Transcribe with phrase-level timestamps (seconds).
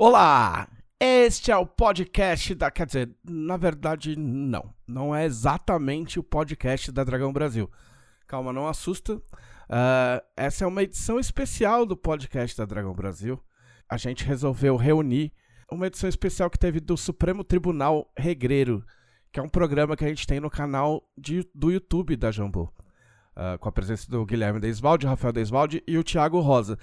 [0.00, 0.68] Olá!
[1.00, 2.70] Este é o podcast da.
[2.70, 4.72] Quer dizer, na verdade, não.
[4.86, 7.68] Não é exatamente o podcast da Dragão Brasil.
[8.24, 9.16] Calma, não assusta.
[9.16, 13.42] Uh, essa é uma edição especial do podcast da Dragão Brasil.
[13.88, 15.32] A gente resolveu reunir
[15.68, 18.84] uma edição especial que teve do Supremo Tribunal Regreiro,
[19.32, 22.72] que é um programa que a gente tem no canal de, do YouTube da Jambu.
[23.36, 26.78] Uh, com a presença do Guilherme Deisvalde, Rafael Deisvalde e o Thiago Rosa.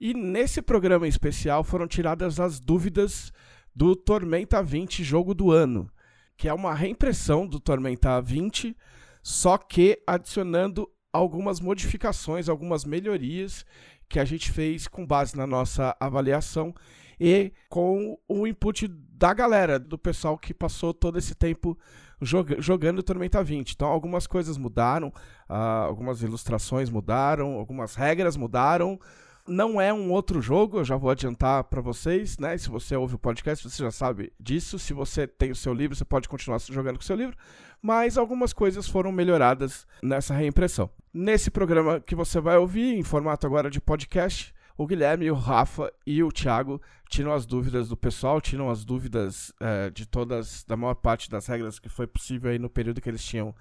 [0.00, 3.32] E nesse programa especial foram tiradas as dúvidas
[3.74, 5.90] do Tormenta 20 jogo do ano,
[6.36, 8.76] que é uma reimpressão do Tormenta 20,
[9.22, 13.64] só que adicionando algumas modificações, algumas melhorias
[14.08, 16.74] que a gente fez com base na nossa avaliação
[17.18, 21.76] e com o input da galera, do pessoal que passou todo esse tempo
[22.20, 23.72] jog jogando Tormenta 20.
[23.72, 25.08] Então, algumas coisas mudaram,
[25.48, 29.00] uh, algumas ilustrações mudaram, algumas regras mudaram,
[29.46, 32.56] não é um outro jogo, eu já vou adiantar para vocês, né?
[32.58, 34.78] Se você ouve o podcast, você já sabe disso.
[34.78, 37.36] Se você tem o seu livro, você pode continuar jogando com o seu livro.
[37.80, 40.90] Mas algumas coisas foram melhoradas nessa reimpressão.
[41.12, 45.92] Nesse programa que você vai ouvir, em formato agora de podcast, o Guilherme, o Rafa
[46.06, 50.76] e o Thiago tiram as dúvidas do pessoal, tiram as dúvidas é, de todas, da
[50.76, 53.54] maior parte das regras que foi possível aí no período que eles tinham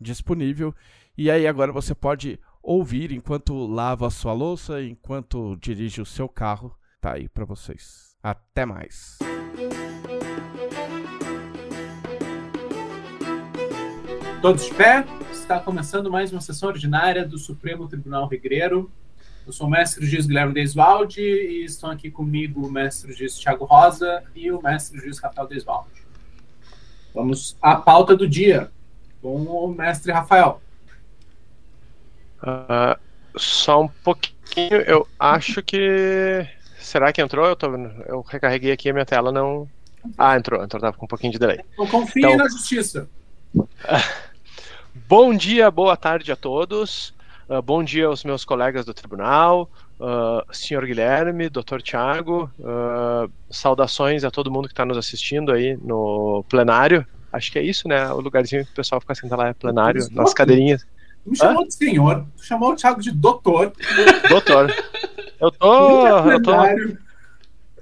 [0.00, 0.74] disponível.
[1.16, 6.28] E aí agora você pode ouvir enquanto lava a sua louça, enquanto dirige o seu
[6.28, 6.74] carro.
[7.00, 8.16] Tá aí para vocês.
[8.22, 9.18] Até mais.
[14.40, 15.04] Todos de pé?
[15.32, 18.90] Está começando mais uma sessão ordinária do Supremo Tribunal Regreiro.
[19.44, 23.64] Eu sou o mestre juiz Guilherme Desvalde e estão aqui comigo o mestre juiz Thiago
[23.64, 25.90] Rosa e o mestre juiz Rafael Desvalde.
[27.12, 28.70] Vamos à pauta do dia
[29.20, 30.61] com o mestre Rafael.
[32.42, 32.98] Uh,
[33.36, 36.46] só um pouquinho, eu acho que.
[36.78, 37.46] Será que entrou?
[37.46, 37.68] Eu, tô...
[38.06, 39.68] eu recarreguei aqui a minha tela, não.
[40.18, 41.60] Ah, entrou, entrou, tava com um pouquinho de delay.
[41.72, 42.36] Então confie então...
[42.36, 43.08] na justiça.
[45.08, 47.14] bom dia, boa tarde a todos.
[47.48, 49.70] Uh, bom dia aos meus colegas do tribunal,
[50.00, 52.50] uh, senhor Guilherme, doutor Tiago.
[52.58, 57.06] Uh, saudações a todo mundo que está nos assistindo aí no plenário.
[57.32, 58.10] Acho que é isso, né?
[58.12, 60.84] O lugarzinho que o pessoal fica sentado lá é plenário, nas cadeirinhas.
[61.24, 61.66] Me chamou Hã?
[61.66, 63.72] de senhor, chamou o Thiago de doutor.
[64.28, 64.74] Doutor.
[65.40, 66.06] Eu tô.
[66.30, 66.52] Eu, tô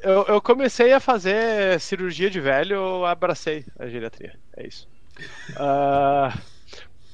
[0.03, 4.39] eu, eu, comecei a fazer cirurgia de velho, eu abracei a geriatria.
[4.57, 4.89] É isso.
[5.51, 6.39] Uh,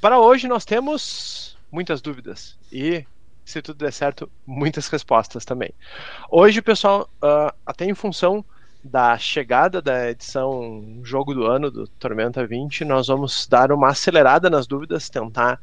[0.01, 3.05] para hoje nós temos muitas dúvidas e,
[3.45, 5.75] se tudo der certo, muitas respostas também.
[6.31, 8.45] Hoje, pessoal, uh, até em função
[8.85, 14.49] da chegada da edição Jogo do Ano do Tormenta 20, nós vamos dar uma acelerada
[14.49, 15.61] nas dúvidas, tentar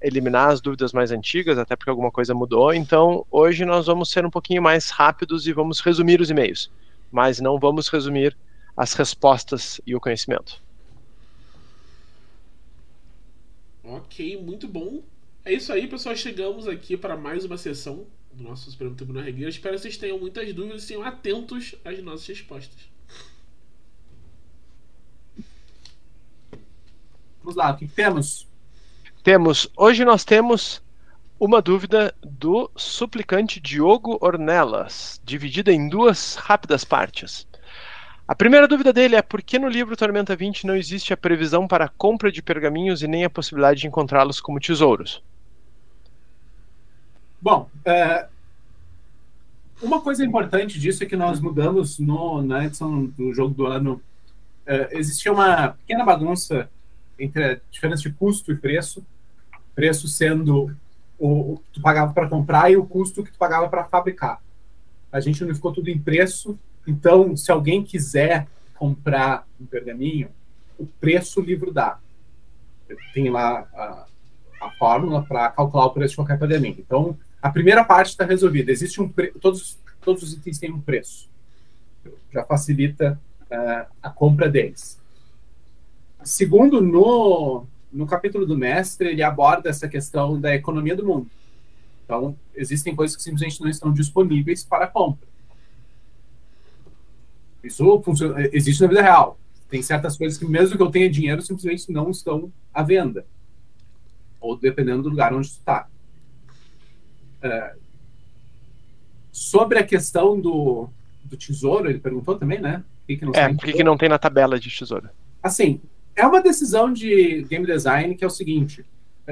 [0.00, 2.72] eliminar as dúvidas mais antigas, até porque alguma coisa mudou.
[2.72, 6.70] Então, hoje nós vamos ser um pouquinho mais rápidos e vamos resumir os e-mails,
[7.10, 8.36] mas não vamos resumir
[8.76, 10.62] as respostas e o conhecimento.
[13.82, 15.02] Ok, muito bom.
[15.44, 16.16] É isso aí, pessoal.
[16.16, 19.48] Chegamos aqui para mais uma sessão do nosso Supremo Tribunal Regueiro.
[19.48, 22.96] Espero que vocês tenham muitas dúvidas e tenham atentos às nossas respostas.
[27.40, 28.46] Vamos lá, o que temos?
[29.26, 30.80] Temos, hoje nós temos
[31.40, 37.44] uma dúvida do suplicante Diogo Ornelas, dividida em duas rápidas partes.
[38.28, 41.66] A primeira dúvida dele é por que no livro Tormenta 20 não existe a previsão
[41.66, 45.20] para a compra de pergaminhos e nem a possibilidade de encontrá-los como tesouros?
[47.42, 48.28] Bom, é,
[49.82, 54.00] uma coisa importante disso é que nós mudamos no, na edição do jogo do ano.
[54.64, 56.70] É, existia uma pequena bagunça
[57.18, 59.04] entre a diferença de custo e preço
[59.76, 60.74] preço sendo
[61.18, 64.42] o, que tu pagava para comprar e o custo que tu pagava para fabricar.
[65.12, 70.30] A gente unificou tudo em preço, então se alguém quiser comprar um pergaminho,
[70.78, 71.98] o preço o livro dá.
[73.12, 74.06] Tem lá a,
[74.62, 76.76] a fórmula para calcular o preço de qualquer pergaminho.
[76.78, 78.72] Então, a primeira parte está resolvida.
[78.72, 79.28] Existe um pre...
[79.32, 81.28] todos, todos os itens têm um preço.
[82.32, 83.20] Já facilita
[83.50, 85.00] uh, a compra deles.
[86.22, 91.30] Segundo, no, no capítulo do mestre, ele aborda essa questão da economia do mundo.
[92.04, 95.26] Então, existem coisas que simplesmente não estão disponíveis para compra.
[97.62, 99.38] Isso funciona, existe na vida real.
[99.68, 103.26] Tem certas coisas que, mesmo que eu tenha dinheiro, simplesmente não estão à venda.
[104.40, 105.88] Ou dependendo do lugar onde está.
[107.42, 107.74] É,
[109.32, 110.88] sobre a questão do,
[111.24, 112.84] do tesouro, ele perguntou também, né?
[113.00, 115.08] Por que, que é, por que, que não tem na tabela de tesouro?
[115.42, 115.80] Assim,
[116.16, 118.84] é uma decisão de game design que é o seguinte: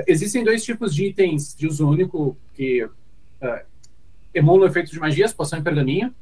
[0.06, 2.90] existem dois tipos de itens de uso único que uh,
[4.34, 6.14] emulam efeitos de magia, poção e pergaminho.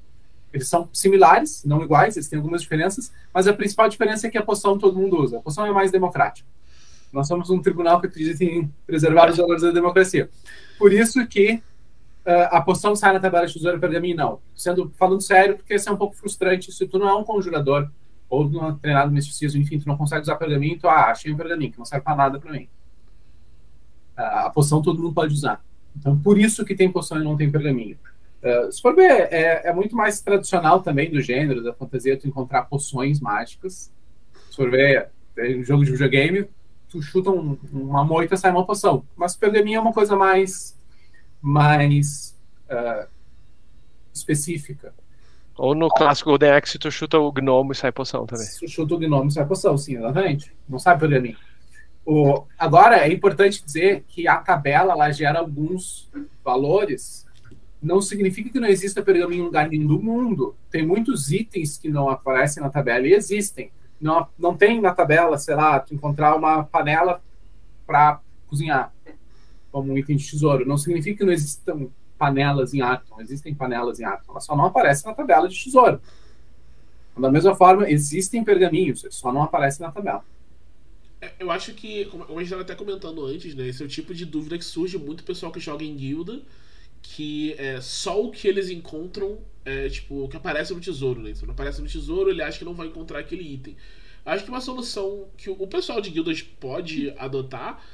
[0.53, 4.37] Eles são similares, não iguais, eles têm algumas diferenças, mas a principal diferença é que
[4.37, 5.39] a poção todo mundo usa.
[5.39, 6.47] A poção é mais democrática.
[7.11, 10.31] Nós somos um tribunal que acredita em preservar os valores da democracia.
[10.79, 11.55] Por isso que
[12.27, 14.41] uh, a poção sai na tabela de tesouro pergaminho, não.
[14.55, 16.71] Sendo, falando sério, porque isso é um pouco frustrante.
[16.71, 17.91] Se tu não é um conjurador
[18.33, 21.31] ou não é treinado no misticismo, enfim, tu não consegue usar pergaminho, tu ah, achei
[21.31, 22.67] um pergaminho, que não serve para nada para mim.
[24.17, 25.63] A poção todo mundo pode usar.
[25.95, 27.99] Então, por isso que tem poção e não tem pergaminho.
[28.43, 32.27] Uh, se for ver, é, é, muito mais tradicional também do gênero, da fantasia, tu
[32.27, 33.93] encontrar poções mágicas.
[34.49, 36.49] Se for ver, em um jogo de videogame,
[36.89, 39.05] tu chuta um, uma moita, sai uma poção.
[39.15, 40.75] Mas pergaminho é uma coisa mais,
[41.39, 42.35] mais
[42.71, 43.07] uh,
[44.11, 44.95] específica.
[45.57, 48.47] Ou no clássico Golden Axe, tu chuta o gnomo e sai poção também.
[48.59, 50.53] Tu chuta o gnomo e sai poção, sim, exatamente.
[50.69, 51.37] Não sai pergaminho.
[52.05, 56.11] O, agora, é importante dizer que a tabela ela gera alguns
[56.45, 57.27] valores
[57.83, 60.55] não significa que não exista pergaminho em lugar nenhum do mundo.
[60.71, 63.71] Tem muitos itens que não aparecem na tabela e existem.
[64.01, 67.21] Não, não tem na tabela, sei lá, tu encontrar uma panela
[67.87, 68.93] para cozinhar
[69.71, 70.67] como um item de tesouro.
[70.67, 71.89] Não significa que não existam
[72.23, 73.21] panelas em Arton.
[73.21, 74.31] Existem panelas em Arton.
[74.31, 76.01] Elas só não aparecem na tabela de tesouro.
[77.19, 80.25] Da mesma forma, existem pergaminhos, só não aparecem na tabela.
[81.21, 83.67] É, eu acho que, como a gente estava até comentando antes, né?
[83.67, 86.41] Esse é o tipo de dúvida que surge muito pessoal que joga em guilda
[87.03, 91.35] que é só o que eles encontram é tipo o que aparece no tesouro, né?
[91.35, 93.77] Se não aparece no tesouro, ele acha que não vai encontrar aquele item.
[94.25, 97.85] Acho que uma solução que o pessoal de guildas pode adotar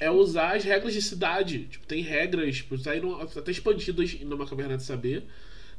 [0.00, 1.64] é usar as regras de cidade.
[1.66, 5.24] Tipo, tem regras, tipo, até expandidas numa caverna de saber,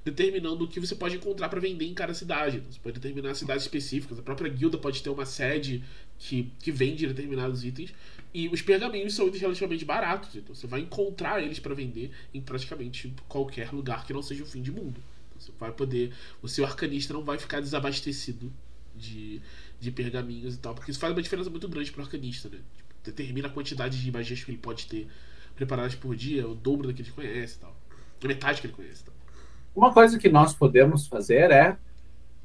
[0.04, 2.58] determinando o que você pode encontrar para vender em cada cidade.
[2.58, 4.20] Então, você pode determinar cidades específicas.
[4.20, 5.84] A própria guilda pode ter uma sede
[6.18, 7.94] que, que vende determinados itens.
[8.34, 12.40] E os pergaminhos são itens relativamente baratos, então você vai encontrar eles para vender em
[12.40, 15.02] praticamente qualquer lugar que não seja o fim de mundo.
[15.30, 16.14] Então você vai poder.
[16.42, 18.54] O seu arcanista não vai ficar desabastecido
[18.96, 19.42] de,
[19.80, 22.60] de pergaminhos e tal, porque isso faz uma diferença muito grande pro arcanista, né?
[22.78, 25.08] Tipo, determina a quantidade de magias que ele pode ter
[25.56, 27.76] preparadas por dia, o dobro da que ele conhece e tal.
[28.24, 29.04] A metade que ele conhece.
[29.04, 29.14] Tal.
[29.76, 31.78] Uma coisa que nós podemos fazer é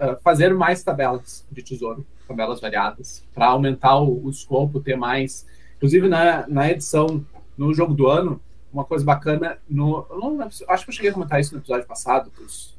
[0.01, 5.47] uh, fazer mais tabelas de tesouro, tabelas variadas, para aumentar o, o escopo, ter mais
[5.85, 7.25] Inclusive, na, na edição,
[7.59, 8.41] no jogo do ano,
[8.73, 12.33] uma coisa bacana, no, não, acho que eu cheguei a comentar isso no episódio passado,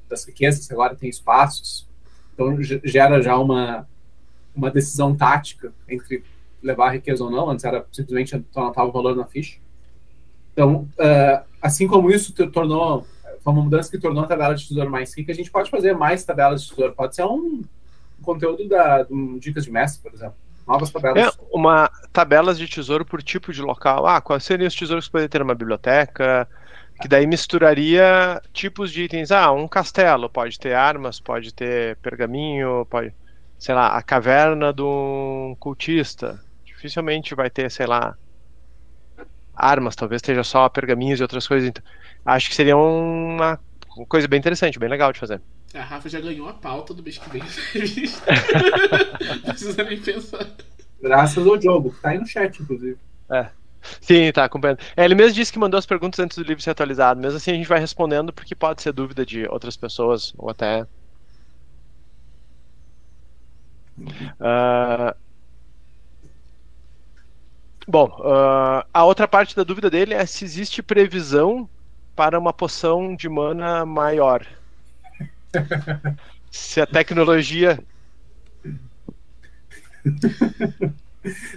[0.10, 1.88] das riquezas que agora tem espaços,
[2.34, 3.88] então gera já uma,
[4.56, 6.24] uma decisão tática entre
[6.66, 9.58] levar a riqueza ou não, antes era simplesmente anotar o valor na ficha.
[10.54, 13.06] Então, uh, assim como isso tornou,
[13.42, 15.94] foi uma mudança que tornou a tabela de tesouro mais rica, a gente pode fazer
[15.94, 17.64] mais tabelas de tesouro, pode ser um,
[18.20, 19.06] um conteúdo da,
[19.40, 20.36] Dicas de Mestre, por exemplo
[20.68, 21.28] Novas tabelas.
[21.28, 24.08] É, uma tabelas de tesouro por tipo de local.
[24.08, 26.48] Ah, quais seriam os tesouros que poderiam ter uma biblioteca?
[27.00, 29.32] Que daí misturaria tipos de itens.
[29.32, 33.14] Ah, um castelo pode ter armas, pode ter pergaminho, pode.
[33.60, 36.40] Sei lá, a caverna de um cultista.
[36.76, 38.18] Dificilmente vai ter, sei lá,
[39.56, 41.70] armas, talvez esteja só pergaminhos e outras coisas.
[41.70, 41.84] Então,
[42.26, 43.60] acho que seria uma
[44.08, 45.42] coisa bem interessante, bem legal de fazer.
[45.74, 47.42] A Rafa já ganhou a pauta do mês que vem.
[49.28, 50.48] Não precisa nem pensar.
[51.02, 52.98] Graças ao jogo, tá aí no chat, inclusive.
[53.30, 53.50] É.
[54.02, 54.80] Sim, tá acompanhando.
[54.96, 57.20] É, ele mesmo disse que mandou as perguntas antes do livro ser atualizado.
[57.20, 60.88] Mesmo assim, a gente vai respondendo porque pode ser dúvida de outras pessoas ou até.
[64.40, 65.25] Uh...
[67.88, 68.86] Bom, uh...
[68.94, 71.70] a outra parte da dúvida dele é se existe previsão
[72.16, 74.46] para uma poção de mana maior.
[76.50, 77.84] Se a tecnologia.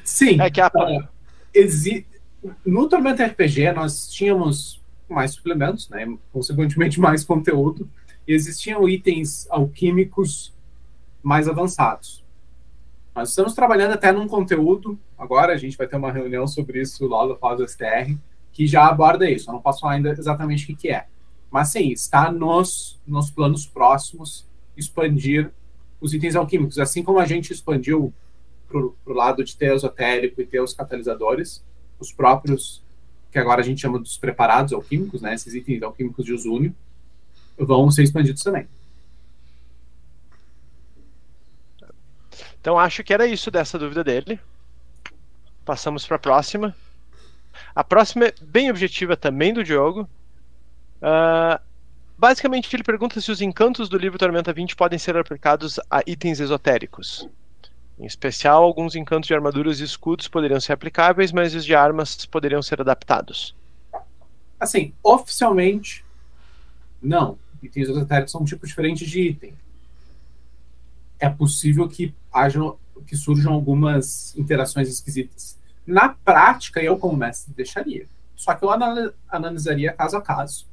[0.04, 0.40] Sim.
[0.40, 0.70] É que a...
[1.54, 2.04] exi...
[2.64, 6.06] No Tormenta RPG nós tínhamos mais suplementos, né?
[6.32, 7.88] consequentemente mais conteúdo,
[8.26, 10.52] e existiam itens alquímicos
[11.23, 12.25] mais avançados.
[13.14, 17.04] Nós estamos trabalhando até num conteúdo, agora a gente vai ter uma reunião sobre isso
[17.06, 18.16] logo após o STR,
[18.52, 19.50] que já aborda isso.
[19.50, 21.06] Eu não posso falar ainda exatamente o que é.
[21.50, 24.46] Mas sim, está nos, nos planos próximos
[24.76, 25.50] expandir
[26.00, 26.78] os itens alquímicos.
[26.78, 28.12] Assim como a gente expandiu
[28.68, 31.64] para o lado de ter esotérico e ter os catalisadores,
[31.98, 32.82] os próprios,
[33.32, 36.75] que agora a gente chama dos preparados alquímicos, né, esses itens alquímicos de usúnio,
[37.56, 38.68] vão ser expandidos também.
[42.60, 44.38] Então acho que era isso dessa dúvida dele.
[45.68, 46.75] Passamos para a próxima.
[47.75, 50.08] A próxima é bem objetiva também do Diogo.
[50.96, 51.62] Uh,
[52.16, 56.40] basicamente, ele pergunta se os encantos do livro Tormenta 20 podem ser aplicados a itens
[56.40, 57.28] esotéricos.
[57.98, 62.25] Em especial, alguns encantos de armaduras e escudos poderiam ser aplicáveis, mas os de armas
[62.25, 63.54] poderiam ser adaptados.
[64.58, 66.02] Assim, oficialmente,
[67.02, 67.38] não.
[67.62, 69.52] Itens esotéricos são um tipo diferente de item.
[71.20, 72.58] É possível que haja,
[73.06, 75.58] que surjam algumas interações esquisitas.
[75.86, 78.06] Na prática, eu como mestre deixaria.
[78.36, 78.70] Só que eu
[79.28, 80.66] analisaria caso a caso.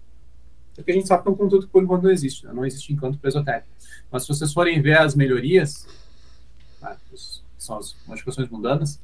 [0.76, 2.54] Porque a gente sabe que é um conteúdo que por enquanto não existe, né?
[2.54, 3.68] não existe encanto para esotérico.
[4.12, 5.88] Mas se vocês forem ver as melhorias,
[6.82, 7.16] né, que
[7.58, 8.96] são as modificações mundanas,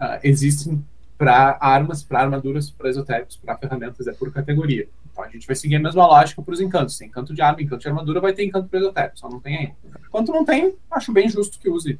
[0.00, 0.84] uh, existem
[1.18, 4.88] para armas, para armaduras, para esotéricos, para ferramentas, é por categoria.
[5.18, 6.96] Então a gente vai seguir a mesma lógica para os encantos.
[6.96, 9.56] Tem encanto de arma, encanto de armadura, vai ter encanto para esotérico, só não tem
[9.56, 9.74] ainda.
[10.06, 11.98] Enquanto não tem, acho bem justo que use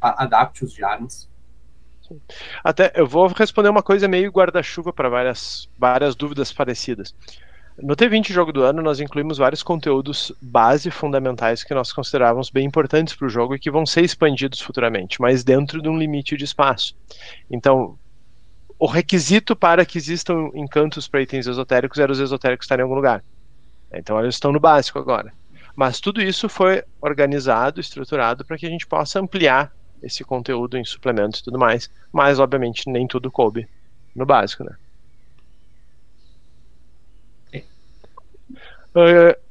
[0.00, 1.28] adapte-os de armas.
[2.62, 7.12] Até eu vou responder uma coisa meio guarda-chuva para várias, várias dúvidas parecidas.
[7.82, 12.64] No T20 Jogo do Ano, nós incluímos vários conteúdos base fundamentais que nós considerávamos bem
[12.64, 16.36] importantes para o jogo e que vão ser expandidos futuramente, mas dentro de um limite
[16.36, 16.96] de espaço.
[17.50, 17.98] Então,
[18.78, 22.94] o requisito para que existam encantos para itens esotéricos era os esotéricos estarem em algum
[22.94, 23.24] lugar.
[23.92, 25.32] Então, eles estão no básico agora.
[25.74, 30.84] Mas tudo isso foi organizado, estruturado para que a gente possa ampliar esse conteúdo em
[30.84, 31.90] suplementos e tudo mais.
[32.12, 33.68] Mas, obviamente, nem tudo coube
[34.14, 34.76] no básico, né?
[38.94, 39.45] Uh,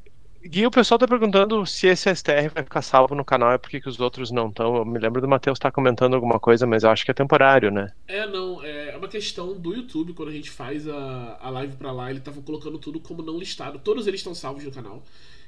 [0.48, 3.68] Gui, o pessoal tá perguntando se esse STR vai ficar salvo no canal e por
[3.68, 4.75] que, os outros não estão.
[4.75, 7.16] Eu me lembro do Matheus estar tá comentando alguma coisa, mas eu acho que é
[7.16, 7.92] temporário, né?
[8.08, 8.64] É, não.
[8.64, 12.20] É uma questão do YouTube, quando a gente faz a, a live pra lá, ele
[12.20, 13.80] tava colocando tudo como não listado.
[13.80, 15.04] Todos eles estão salvos no canal.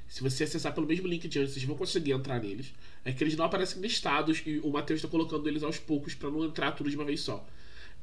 [0.08, 2.74] Se você acessar pelo mesmo link de antes, vocês vão conseguir entrar neles.
[3.04, 6.28] É que eles não aparecem listados e o Matheus está colocando eles aos poucos para
[6.28, 7.46] não entrar tudo de uma vez só.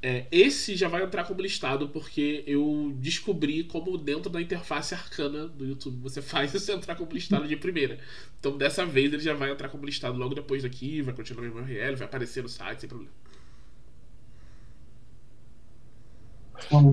[0.01, 5.47] É, esse já vai entrar como listado porque eu descobri como dentro da interface arcana
[5.47, 7.97] do YouTube você faz isso entrar como listado de primeira.
[8.39, 11.55] Então dessa vez ele já vai entrar como listado logo depois daqui, vai continuar no
[11.55, 13.11] URL, vai aparecer no site sem problema.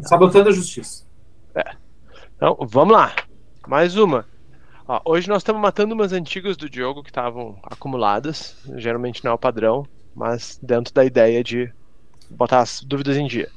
[0.05, 1.05] Sabotando a justiça.
[1.55, 1.77] É.
[2.37, 3.15] Então, vamos lá.
[3.67, 4.27] Mais uma.
[4.87, 8.57] Ó, hoje nós estamos matando umas antigas do Diogo que estavam acumuladas.
[8.77, 11.73] Geralmente não é o padrão, mas dentro da ideia de
[12.31, 13.49] botar as dúvidas em dia.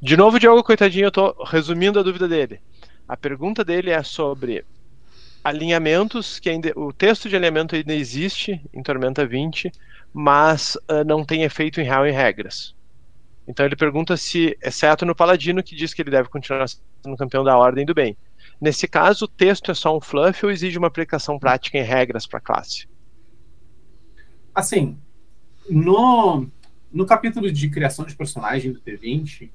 [0.00, 2.60] De novo, Diogo, coitadinho, eu tô resumindo a dúvida dele.
[3.08, 4.64] A pergunta dele é sobre
[5.42, 9.70] alinhamentos, que ainda, o texto de alinhamento ainda existe em Tormenta 20,
[10.12, 12.74] mas uh, não tem efeito em real em regras.
[13.46, 17.44] Então ele pergunta se, exceto no Paladino, que diz que ele deve continuar sendo campeão
[17.44, 18.16] da Ordem do Bem.
[18.60, 22.26] Nesse caso, o texto é só um fluff ou exige uma aplicação prática em regras
[22.26, 22.88] para a classe?
[24.52, 24.98] Assim,
[25.68, 26.48] no,
[26.92, 29.50] no capítulo de criação de personagem do T20,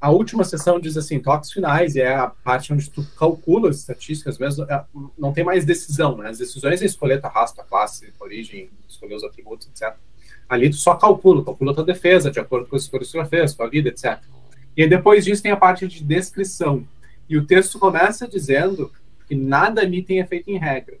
[0.00, 3.78] a última sessão diz assim, toques finais, e é a parte onde tu calcula as
[3.78, 4.84] estatísticas mesmo, é,
[5.16, 6.28] não tem mais decisão, né?
[6.28, 9.94] As decisões é escolher tua raça, tua classe, tua origem, escolher os atributos, etc.
[10.48, 13.54] Ali tu só calcula, calcula tua defesa, de acordo com as escolhas que tu fez,
[13.54, 14.20] tua vida, etc.
[14.76, 16.84] E depois disso tem a parte de descrição.
[17.28, 18.90] E o texto começa dizendo
[19.28, 20.98] que nada ali tem efeito em regra.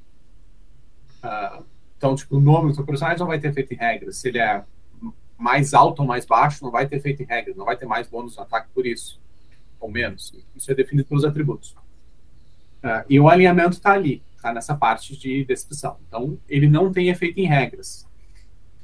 [1.24, 1.64] Uh,
[1.98, 4.12] então, tipo, o nome do seu personagem não vai ter efeito em regra.
[4.12, 4.62] Se ele é
[5.42, 8.06] mais alto ou mais baixo, não vai ter efeito em regra, não vai ter mais
[8.06, 9.20] bônus no ataque por isso,
[9.80, 10.32] ou menos.
[10.54, 11.72] Isso é definido pelos atributos.
[12.82, 15.98] Uh, e o alinhamento está ali, está nessa parte de descrição.
[16.06, 18.06] Então, ele não tem efeito em regras.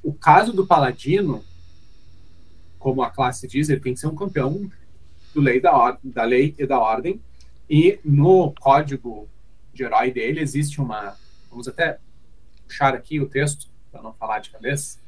[0.03, 1.45] O caso do paladino,
[2.77, 4.69] como a classe diz, ele tem que ser um campeão
[5.33, 7.21] do lei da, da lei e da ordem.
[7.71, 9.29] E no código
[9.73, 11.17] de herói dele existe uma.
[11.51, 11.99] Vamos até
[12.67, 14.99] puxar aqui o texto, para não falar de cabeça.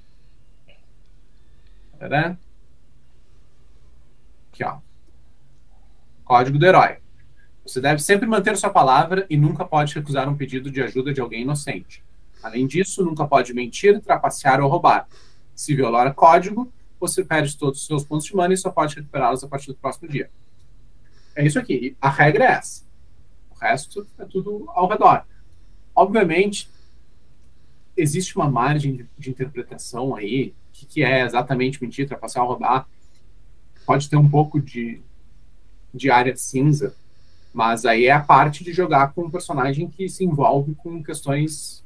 [4.52, 4.78] Aqui, ó.
[6.25, 6.99] Código do herói.
[7.64, 11.21] Você deve sempre manter sua palavra e nunca pode recusar um pedido de ajuda de
[11.21, 12.02] alguém inocente.
[12.42, 15.07] Além disso, nunca pode mentir, trapacear ou roubar.
[15.54, 19.45] Se violar código, você perde todos os seus pontos de mana e só pode recuperá-los
[19.45, 20.30] a partir do próximo dia.
[21.37, 21.97] É isso aqui.
[22.00, 22.85] A regra é essa.
[23.50, 25.25] O resto é tudo ao redor.
[25.95, 26.71] Obviamente,
[27.97, 32.88] existe uma margem de, de interpretação aí que, que é exatamente mentir, trapacear, roubar.
[33.84, 35.00] Pode ter um pouco de,
[35.92, 36.94] de área cinza,
[37.52, 41.84] mas aí é a parte de jogar com um personagem que se envolve com questões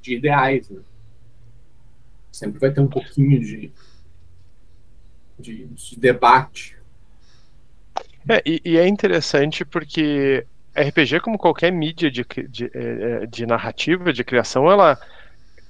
[0.00, 0.68] de ideais.
[0.68, 0.80] Né?
[2.30, 3.72] Sempre vai ter um pouquinho de,
[5.38, 6.76] de, de debate.
[8.28, 10.46] É, e, e, é interessante porque
[10.76, 15.00] RPG, como qualquer mídia de, de, é, é, de narrativa, de criação, ela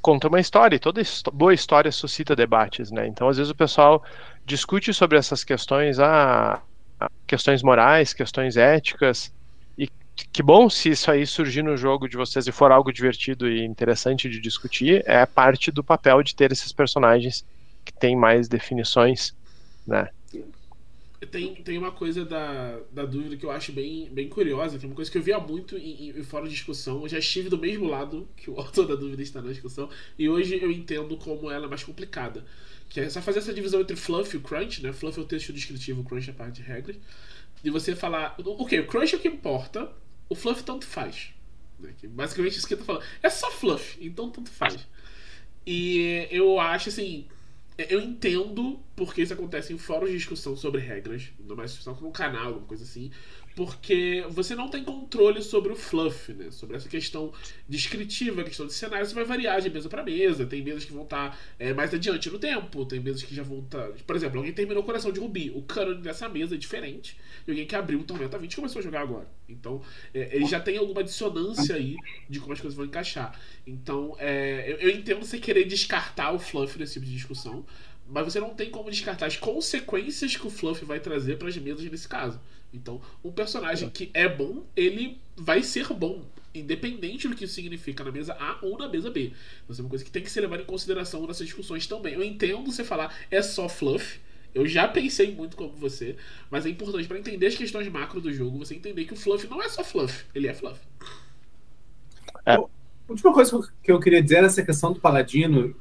[0.00, 1.02] conta uma história, e toda
[1.32, 3.06] boa história suscita debates, né?
[3.06, 4.02] Então, às vezes o pessoal
[4.44, 6.62] discute sobre essas questões, ah,
[7.26, 9.32] questões morais, questões éticas,
[9.78, 9.88] e
[10.32, 13.64] que bom se isso aí surgir no jogo de vocês e for algo divertido e
[13.64, 17.44] interessante de discutir, é parte do papel de ter esses personagens
[17.84, 19.34] que têm mais definições,
[19.86, 20.08] né?
[21.26, 24.88] Tem, tem uma coisa da, da dúvida que eu acho bem, bem curiosa, que é
[24.88, 27.02] uma coisa que eu via muito em, em fórum de discussão.
[27.02, 30.28] Eu já estive do mesmo lado que o autor da dúvida está na discussão, e
[30.28, 32.44] hoje eu entendo como ela é mais complicada.
[32.88, 34.92] Que é só fazer essa divisão entre fluff e o crunch, né?
[34.92, 36.96] Fluff é o texto descritivo, o crunch é a parte de regras.
[37.62, 39.92] E você falar, ok, o crunch é o que importa,
[40.28, 41.32] o fluff tanto faz.
[41.78, 41.94] Né?
[41.98, 43.04] Que basicamente isso que eu tô falando.
[43.22, 44.88] É só fluff, então tanto faz.
[45.66, 47.28] E eu acho assim
[47.88, 52.12] eu entendo porque isso acontece em fóruns de discussão sobre regras, mais discussão como um
[52.12, 53.10] canal, alguma coisa assim,
[53.60, 56.50] porque você não tem controle sobre o fluff, né?
[56.50, 57.30] Sobre essa questão
[57.68, 60.46] descritiva, questão de cenário, você vai variar de mesa para mesa.
[60.46, 63.42] Tem mesas que vão estar tá, é, mais adiante no tempo, tem mesas que já
[63.42, 63.88] vão estar.
[63.88, 63.94] Tá...
[64.06, 65.52] Por exemplo, alguém terminou Coração de Rubi.
[65.54, 68.82] O canon dessa mesa é diferente e alguém que abriu o Tormenta 20 começou a
[68.82, 69.28] jogar agora.
[69.46, 69.82] Então,
[70.14, 71.96] é, ele já tem alguma dissonância aí
[72.30, 73.38] de como as coisas vão encaixar.
[73.66, 77.66] Então, é, eu, eu entendo você querer descartar o fluff nesse tipo de discussão,
[78.10, 81.56] mas você não tem como descartar as consequências que o fluff vai trazer para as
[81.56, 82.40] mesas nesse caso.
[82.72, 86.24] Então, um personagem que é bom, ele vai ser bom,
[86.54, 89.26] independente do que isso significa na mesa A ou na mesa B.
[89.26, 92.14] Então, isso é uma coisa que tem que ser levada em consideração nessas discussões também.
[92.14, 94.20] Eu entendo você falar é só fluff.
[94.52, 96.16] Eu já pensei muito como você,
[96.50, 99.46] mas é importante para entender as questões macro do jogo, você entender que o fluff
[99.46, 100.80] não é só fluff, ele é fluff.
[102.44, 102.54] É.
[102.54, 102.64] A
[103.08, 105.76] última coisa que eu queria dizer nessa questão do paladino,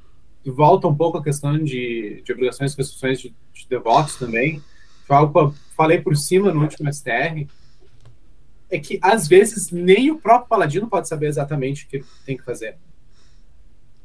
[0.49, 4.61] volta um pouco a questão de, de obrigações e restrições de, de também
[5.75, 7.47] falei por cima no último STR,
[8.69, 12.43] é que às vezes nem o próprio Paladino pode saber exatamente o que tem que
[12.43, 12.77] fazer.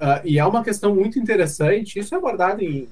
[0.01, 2.89] Uh, e é uma questão muito interessante, isso é abordado em,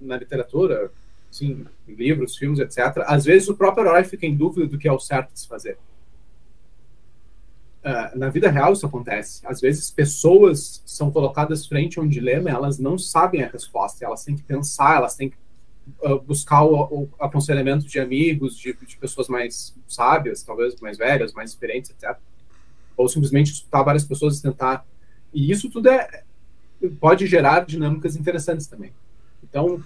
[0.00, 0.90] na literatura,
[1.30, 3.02] assim, em livros, filmes, etc.
[3.06, 5.48] Às vezes o próprio herói fica em dúvida do que é o certo de se
[5.48, 5.76] fazer.
[7.86, 9.46] Uh, na vida real isso acontece.
[9.46, 14.24] Às vezes pessoas são colocadas frente a um dilema, elas não sabem a resposta, elas
[14.24, 15.36] têm que pensar, elas têm que
[16.02, 21.32] uh, buscar o, o, aconselhamento de amigos, de, de, pessoas mais sábias, talvez mais velhas,
[21.32, 22.18] mais experientes, etc.
[22.96, 24.84] Ou simplesmente escutar várias pessoas e tentar.
[25.32, 26.24] E isso tudo é,
[26.98, 28.92] pode gerar dinâmicas interessantes também.
[29.44, 29.80] Então,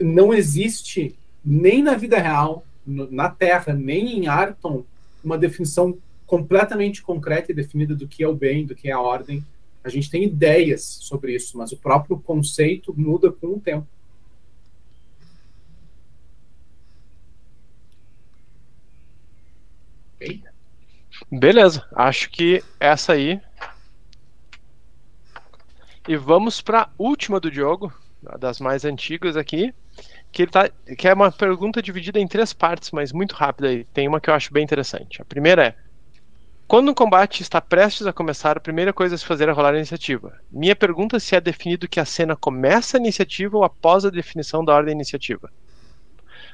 [0.00, 4.86] não existe nem na vida real, no, na Terra, nem em Arton,
[5.22, 5.98] uma definição
[6.32, 9.44] completamente concreta e definida do que é o bem, do que é a ordem.
[9.84, 13.86] A gente tem ideias sobre isso, mas o próprio conceito muda com o tempo.
[21.30, 23.38] Beleza, acho que essa aí.
[26.08, 27.92] E vamos para a última do Diogo,
[28.40, 29.74] das mais antigas aqui,
[30.32, 33.84] que ele tá, que é uma pergunta dividida em três partes, mas muito rápida aí.
[33.84, 35.20] Tem uma que eu acho bem interessante.
[35.20, 35.81] A primeira é:
[36.72, 39.74] quando um combate está prestes a começar, a primeira coisa a se fazer é rolar
[39.74, 40.40] a iniciativa.
[40.50, 44.10] Minha pergunta é se é definido que a cena começa a iniciativa ou após a
[44.10, 45.52] definição da ordem iniciativa.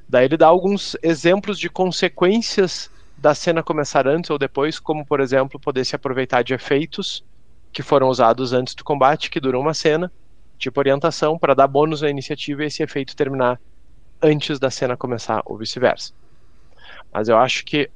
[0.09, 5.21] Daí ele dá alguns exemplos de consequências da cena começar antes ou depois, como por
[5.21, 7.25] exemplo poder se aproveitar de efeitos
[7.73, 10.11] que foram usados antes do combate, que duram uma cena,
[10.59, 13.61] tipo orientação, para dar bônus à iniciativa e esse efeito terminar
[14.21, 16.13] antes da cena começar, ou vice-versa.
[17.13, 17.89] Mas eu acho que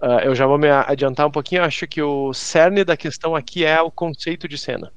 [0.00, 1.64] uh, eu já vou me adiantar um pouquinho.
[1.64, 4.92] Acho que o cerne da questão aqui é o conceito de cena.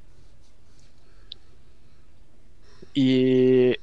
[2.95, 3.79] E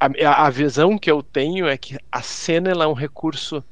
[0.00, 3.64] a, a visão que eu tenho é que a cena é um recurso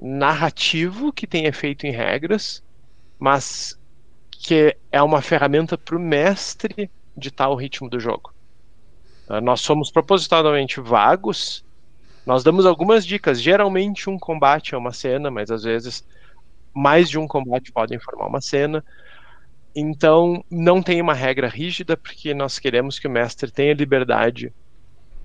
[0.00, 2.62] narrativo que tem efeito em regras,
[3.18, 3.78] mas
[4.30, 8.32] que é uma ferramenta para o mestre ditar o ritmo do jogo.
[9.28, 11.64] Uh, nós somos propositalmente vagos,
[12.28, 13.40] nós damos algumas dicas.
[13.40, 16.04] Geralmente, um combate é uma cena, mas às vezes
[16.74, 18.84] mais de um combate podem formar uma cena.
[19.74, 24.52] Então, não tem uma regra rígida, porque nós queremos que o mestre tenha liberdade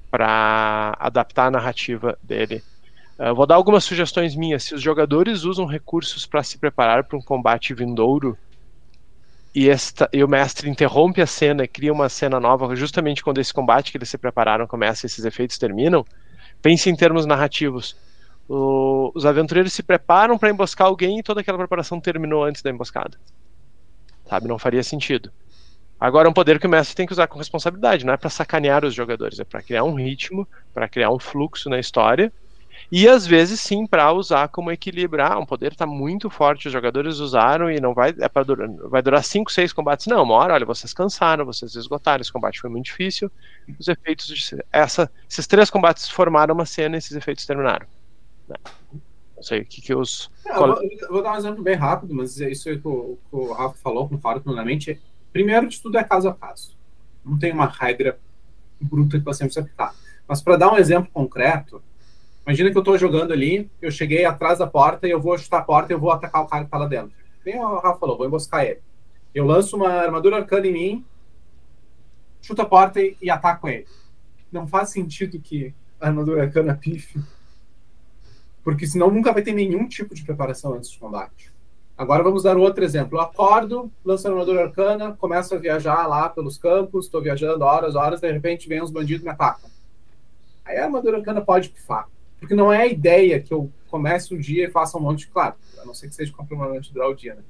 [0.10, 2.64] para adaptar a narrativa dele
[3.16, 4.64] Uh, vou dar algumas sugestões minhas.
[4.64, 8.36] Se os jogadores usam recursos para se preparar para um combate vindouro
[9.54, 13.40] e, esta, e o mestre interrompe a cena e cria uma cena nova justamente quando
[13.40, 16.04] esse combate que eles se prepararam começa e esses efeitos terminam,
[16.64, 17.96] pense em termos narrativos.
[18.50, 22.72] O, os aventureiros se preparam para emboscar alguém e toda aquela preparação terminou antes da
[22.72, 23.20] emboscada.
[24.28, 24.48] Sabe?
[24.48, 25.32] Não faria sentido.
[26.00, 28.30] Agora, é um poder que o mestre tem que usar com responsabilidade, não é para
[28.30, 32.34] sacanear os jogadores, é para criar um ritmo, para criar um fluxo na história
[32.96, 35.40] e às vezes sim para usar como equilibrar.
[35.40, 39.02] Um poder está muito forte, os jogadores usaram e não vai é para durar, vai
[39.02, 40.06] durar 5, 6 combates.
[40.06, 43.32] Não, uma hora, olha, vocês cansaram, vocês esgotaram, esse combate foi muito difícil.
[43.80, 47.88] Os efeitos de, essa, esses três combates formaram uma cena e esses efeitos terminaram.
[48.48, 48.58] Né?
[49.36, 50.30] Não sei o que, que os.
[50.46, 50.80] É, eu, vou,
[51.10, 53.76] vou, dar um exemplo bem rápido, mas é isso aí que o, que o Rafa
[53.82, 55.02] falou, concordo plenamente.
[55.32, 56.78] Primeiro de tudo é caso a caso.
[57.26, 58.20] Não tem uma regra
[58.80, 59.96] bruta que você precisa aplicar.
[60.28, 61.82] Mas para dar um exemplo concreto,
[62.46, 65.60] Imagina que eu tô jogando ali, eu cheguei atrás da porta e eu vou chutar
[65.60, 67.14] a porta e eu vou atacar o cara que tá lá dentro.
[67.46, 68.82] Nem o Rafa falou, vou emboscar ele.
[69.34, 71.06] Eu lanço uma armadura arcana em mim,
[72.42, 73.88] chuto a porta e, e ataco ele.
[74.52, 77.20] Não faz sentido que a armadura arcana pife.
[78.64, 81.52] Porque senão nunca vai ter nenhum tipo de preparação antes de combate.
[81.98, 83.18] Agora vamos dar outro exemplo.
[83.18, 87.96] Eu acordo, lanço a armadura arcana, começo a viajar lá pelos campos, estou viajando horas,
[87.96, 89.70] horas, de repente vem uns bandidos e me atacam.
[90.66, 92.08] Aí a armadura arcana pode pifar.
[92.44, 95.56] Porque não é a ideia que eu comece o dia e faça um monte, claro,
[95.82, 97.42] a não ser que seja completamente durar o dia, né?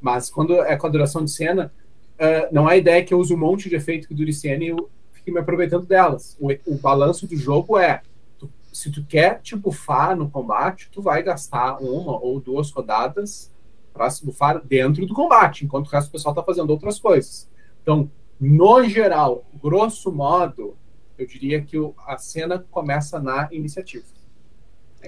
[0.00, 1.70] Mas quando é com a duração de cena,
[2.14, 4.64] uh, não é a ideia que eu use um monte de efeito que dure cena
[4.64, 6.34] e eu fique me aproveitando delas.
[6.40, 8.00] O, o balanço do jogo é
[8.38, 13.52] tu, se tu quer te bufar no combate, tu vai gastar uma ou duas rodadas
[13.92, 17.46] para se bufar dentro do combate, enquanto o resto do pessoal está fazendo outras coisas.
[17.82, 20.74] Então, no geral, grosso modo,
[21.18, 24.16] eu diria que o, a cena começa na iniciativa.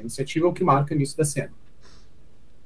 [0.00, 1.52] A iniciativa é o que marca o início da cena.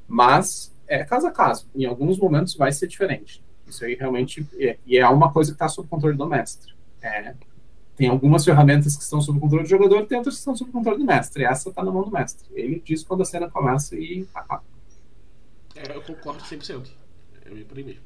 [0.09, 1.69] Mas é caso a caso.
[1.75, 3.43] Em alguns momentos vai ser diferente.
[3.67, 6.73] Isso aí realmente é, e é uma coisa que está sob controle do mestre.
[7.03, 7.35] É,
[7.97, 10.99] tem algumas ferramentas que estão sob controle do jogador, tem outras que estão sob controle
[10.99, 11.43] do mestre.
[11.43, 12.47] E essa está na mão do mestre.
[12.53, 14.65] Ele diz quando a cena começa e acaba.
[15.75, 16.89] É, eu concordo 100%.
[17.45, 18.03] É por aí mesmo.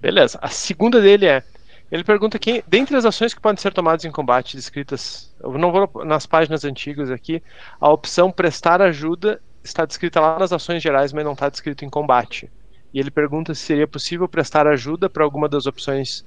[0.00, 0.38] Beleza.
[0.42, 1.42] A segunda dele é.
[1.90, 5.70] Ele pergunta quem, dentre as ações que podem ser tomadas em combate, descritas, eu não
[5.70, 7.42] vou nas páginas antigas aqui,
[7.80, 11.90] a opção prestar ajuda está descrita lá nas ações gerais, mas não está descrito em
[11.90, 12.50] combate.
[12.92, 16.24] E ele pergunta se seria possível prestar ajuda para alguma das opções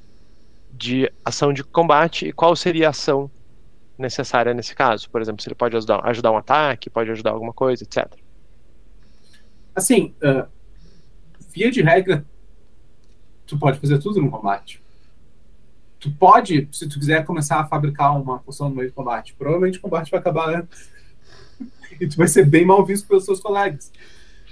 [0.72, 3.32] de ação de combate e qual seria a ação
[3.98, 5.10] necessária nesse caso.
[5.10, 8.08] Por exemplo, se ele pode ajudar, ajudar um ataque, pode ajudar alguma coisa, etc.
[9.74, 10.48] Assim, uh,
[11.54, 12.26] via de regra,
[13.46, 14.82] tu pode fazer tudo no combate.
[16.00, 19.80] Tu pode, se tu quiser começar a fabricar uma poção no meio do combate, provavelmente
[19.80, 20.90] o combate vai acabar antes
[22.00, 23.92] e tu vai ser bem mal visto pelos seus colegas.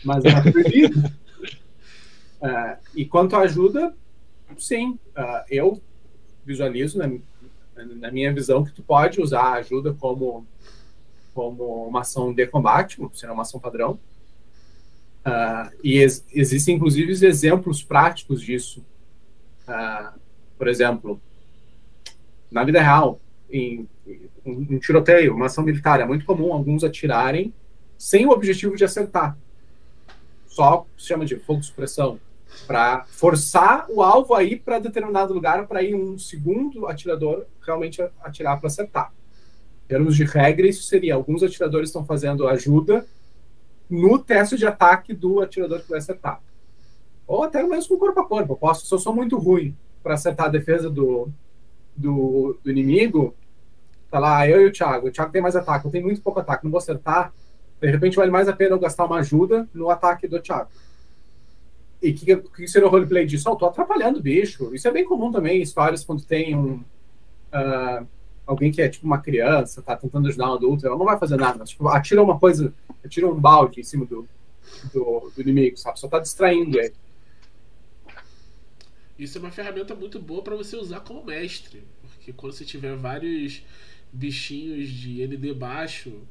[0.04, 1.00] Mas é proibido.
[2.42, 3.96] uh, e quanto à ajuda,
[4.58, 5.82] sim, uh, eu
[6.46, 7.08] visualizo na,
[7.96, 10.46] na, minha visão que tu pode usar a ajuda como,
[11.34, 14.00] como uma ação de combate, será uma ação padrão.
[15.26, 18.86] Uh, e ex existem, inclusive, exemplos práticos disso.
[19.68, 20.20] Uh,
[20.56, 21.20] por exemplo,
[22.52, 23.88] na vida real, em
[24.46, 26.00] um, tiroteio, uma ação militar.
[26.00, 27.54] É muito comum alguns atirarem
[27.98, 29.38] sem o objetivo de acertar.
[30.48, 32.20] Só se chama de fogo de supressão.
[32.66, 38.02] Para forçar o alvo a ir para determinado lugar, para ir um segundo atirador realmente
[38.22, 39.12] atirar para acertar.
[39.84, 43.06] Em termos de regra, isso seria: alguns atiradores estão fazendo ajuda
[43.90, 46.42] no teste de ataque do atirador que vai acertar.
[47.28, 48.54] Ou até mesmo com corpo a corpo.
[48.54, 51.30] Eu posso, se eu sou muito ruim para acertar a defesa do,
[51.96, 53.36] do, do inimigo,
[54.10, 55.08] tá lá, eu e o Thiago.
[55.08, 57.34] O Thiago tem mais ataque, eu tenho muito pouco ataque, não vou acertar.
[57.82, 60.70] De repente vale mais a pena eu gastar uma ajuda no ataque do Thiago.
[62.02, 63.50] E o que, que seria o roleplay disso?
[63.50, 64.74] Oh, tô atrapalhando o bicho.
[64.74, 66.84] Isso é bem comum também em histórias quando tem um.
[67.54, 68.08] Uh,
[68.46, 71.36] alguém que é tipo uma criança, tá tentando ajudar um adulto, ela não vai fazer
[71.36, 71.64] nada.
[71.64, 74.28] Tipo, atira uma coisa, atira um balde em cima do,
[74.94, 76.00] do, do inimigo, sabe?
[76.00, 76.94] Só tá distraindo ele.
[79.18, 81.84] Isso é uma ferramenta muito boa para você usar como mestre.
[82.02, 83.64] Porque quando você tiver vários
[84.12, 86.22] bichinhos de ND baixo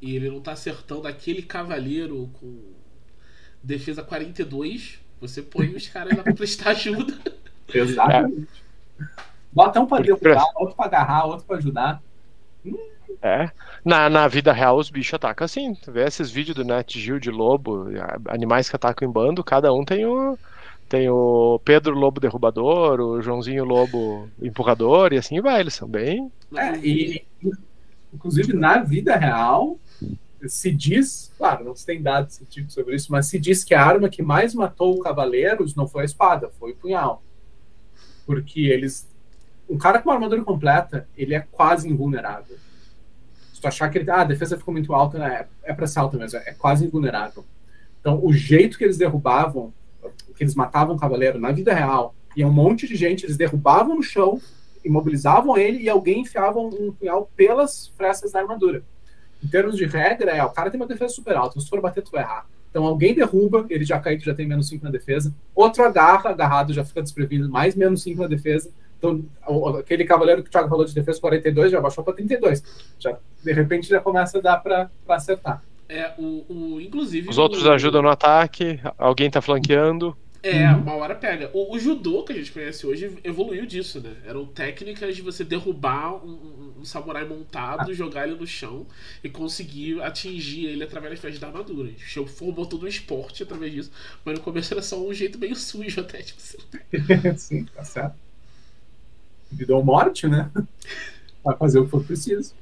[0.00, 2.72] e ele não tá acertando aquele cavaleiro com
[3.62, 7.14] defesa 42, você põe os caras lá pra prestar ajuda.
[7.72, 8.48] Exatamente.
[9.52, 12.02] Bota um pra derrubar, outro pra agarrar, outro pra ajudar.
[13.22, 13.50] É.
[13.84, 15.74] Na, na vida real, os bichos atacam assim.
[15.74, 17.86] Tu vê esses vídeos do Net Gil de lobo,
[18.28, 20.38] animais que atacam em bando, cada um tem o.
[20.94, 26.30] Tem o Pedro Lobo Derrubador, o Joãozinho Lobo Empurrador, e assim vai, eles são bem.
[26.56, 27.26] É, e
[28.12, 29.76] inclusive na vida real,
[30.46, 33.84] se diz, claro, não se tem dados científicos sobre isso, mas se diz que a
[33.84, 37.24] arma que mais matou cavaleiros não foi a espada, foi o punhal.
[38.24, 39.08] Porque eles.
[39.68, 42.56] Um cara com uma armadura completa, ele é quase invulnerável.
[43.52, 44.08] Se tu achar que ele.
[44.08, 45.46] Ah, a defesa ficou muito alta, né?
[45.64, 47.44] é, pra ser alta mesmo, é quase invulnerável.
[48.00, 49.72] Então, o jeito que eles derrubavam
[50.36, 53.96] que eles matavam o cavaleiro na vida real, e um monte de gente, eles derrubavam
[53.96, 54.40] no chão,
[54.84, 58.82] imobilizavam ele e alguém enfiava um punhal pelas frestas da armadura.
[59.42, 62.02] Em termos de regra, é, o cara tem uma defesa super alta, se for bater,
[62.02, 62.46] tu vai errar.
[62.70, 65.32] Então alguém derruba, ele já cai, que já tem menos 5 na defesa.
[65.54, 68.70] Outro agarra, agarrado, já fica desprevido, mais menos 5 na defesa.
[68.98, 69.22] Então,
[69.78, 72.64] aquele cavaleiro que o Thiago falou de defesa 42 já baixou para 32.
[72.98, 75.62] Já, de repente já começa a dar para acertar.
[75.88, 77.28] É, o, o, inclusive.
[77.28, 80.16] Os outros o, ajudam no ataque, alguém tá flanqueando.
[80.44, 80.82] É, uhum.
[80.82, 81.50] uma hora pega.
[81.54, 84.14] O, o, judô que a gente conhece hoje evoluiu disso, né?
[84.26, 87.94] Eram técnicas de você derrubar um, um, samurai montado, ah.
[87.94, 88.86] jogar ele no chão
[89.22, 91.88] e conseguir atingir ele através das da armadura.
[91.88, 93.90] A gente formou todo um esporte através disso,
[94.22, 96.58] mas no começo era só um jeito meio sujo até, tipo assim.
[97.38, 98.16] Sim, tá certo.
[99.50, 100.50] Vida ou morte, né?
[101.42, 102.52] Vai fazer o que for preciso.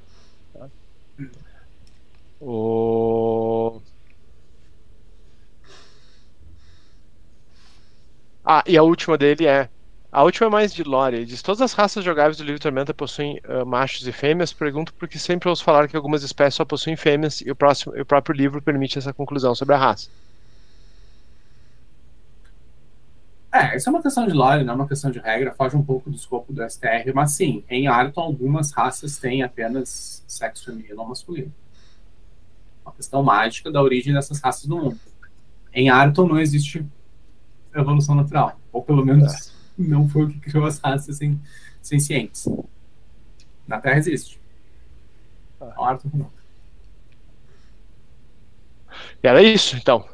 [2.41, 3.83] O...
[8.45, 9.69] Ah, e a última dele é.
[10.11, 11.17] A última é mais de lore.
[11.17, 14.53] Ele diz: Todas as raças jogáveis do livro Tormenta possuem uh, machos e fêmeas.
[14.53, 18.01] Pergunto porque sempre ouço falar que algumas espécies só possuem fêmeas e o, próximo, e
[18.01, 20.11] o próprio livro permite essa conclusão sobre a raça.
[23.55, 25.85] É, isso é uma questão de lore, não é uma questão de regra, foge um
[25.85, 30.99] pouco do escopo do STR, mas sim, em Arton algumas raças têm apenas sexo feminino
[30.99, 31.53] ou masculino.
[32.83, 35.01] Uma questão mágica da origem dessas raças no mundo.
[35.75, 36.83] Em Arton não existe
[37.75, 38.59] evolução natural.
[38.73, 39.53] Ou pelo menos é.
[39.79, 41.41] não foi o que criou as raças sem,
[42.01, 42.47] cientes.
[43.67, 44.41] Na Terra existe.
[45.61, 45.73] É.
[45.79, 46.31] Arthur não.
[49.23, 50.07] E era isso, então.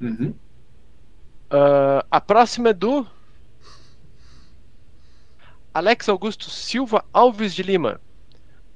[0.00, 0.34] Uhum.
[1.52, 3.06] Uh, a próxima é do
[5.74, 8.00] Alex Augusto Silva Alves de Lima.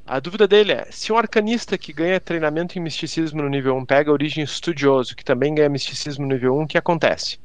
[0.07, 3.87] A dúvida dele é: se um arcanista que ganha treinamento em misticismo no nível 1
[3.87, 7.39] pega origem estudioso, que também ganha misticismo no nível 1, o que acontece?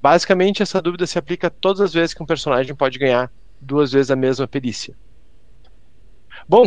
[0.00, 4.10] Basicamente, essa dúvida se aplica todas as vezes que um personagem pode ganhar duas vezes
[4.10, 4.94] a mesma perícia.
[6.46, 6.66] Bom,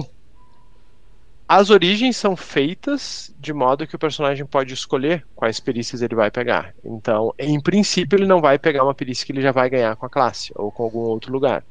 [1.48, 6.32] as origens são feitas de modo que o personagem pode escolher quais perícias ele vai
[6.32, 6.74] pegar.
[6.84, 10.08] Então, em princípio, ele não vai pegar uma perícia que ele já vai ganhar com
[10.08, 11.64] a classe ou com algum outro lugar.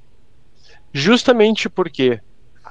[0.92, 2.20] Justamente porque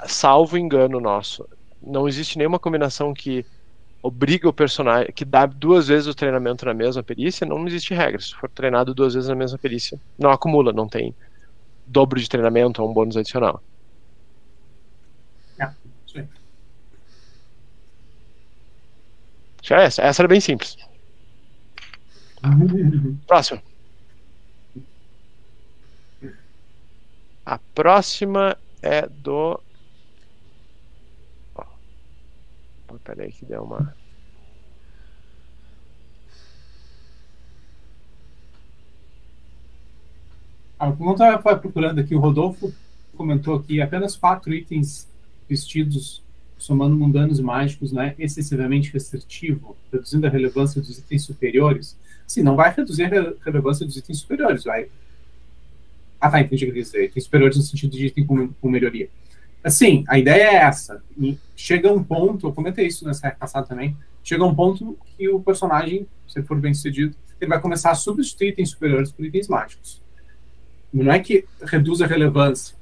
[0.08, 1.48] salvo engano nosso,
[1.82, 3.46] não existe nenhuma combinação que
[4.02, 8.20] obriga o personagem, que dá duas vezes o treinamento na mesma perícia, não existe regra.
[8.22, 11.16] Se for treinado duas vezes na mesma perícia, não acumula, não tem
[11.86, 13.62] dobro de treinamento ou um bônus adicional.
[15.60, 15.66] É,
[16.08, 16.28] sim.
[19.70, 20.76] Essa, essa era bem simples.
[23.28, 23.62] Próximo.
[27.46, 29.62] A próxima é do
[33.00, 33.96] Peraí que deu uma.
[40.80, 42.74] Ah, como eu estava procurando aqui, o Rodolfo
[43.16, 45.08] comentou aqui apenas quatro itens
[45.48, 46.24] vestidos
[46.64, 51.98] somando mundanos mágicos não é excessivamente restritivo, reduzindo a relevância dos itens superiores.
[52.26, 54.88] Sim, não vai reduzir a relevância dos itens superiores, vai.
[56.22, 57.06] Ah, tá, entendi o que dizer.
[57.06, 59.10] Itens superiores no sentido de item com melhoria.
[59.64, 61.02] Assim, a ideia é essa.
[61.56, 66.08] Chega um ponto, eu comentei isso nessa passada também, chega um ponto que o personagem,
[66.28, 70.02] se for bem sucedido, ele vai começar a substituir itens superiores por itens mágicos.
[70.94, 72.76] Não é que reduz a relevância.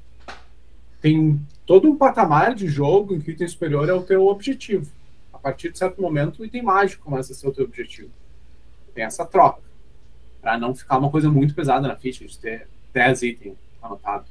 [1.00, 4.90] Tem todo um patamar de jogo em que o item superior é o teu objetivo.
[5.32, 8.10] A partir de certo momento, o item mágico começa a ser o teu objetivo.
[8.94, 9.62] Tem essa troca.
[10.40, 14.28] Para não ficar uma coisa muito pesada na ficha, de ter 10 itens anotados.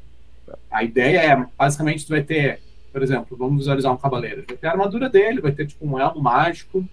[0.69, 2.61] A ideia é, basicamente, tu vai ter,
[2.91, 4.43] por exemplo, vamos visualizar um cavaleiro.
[4.47, 6.87] Vai ter a armadura dele, vai ter tipo um elmo mágico,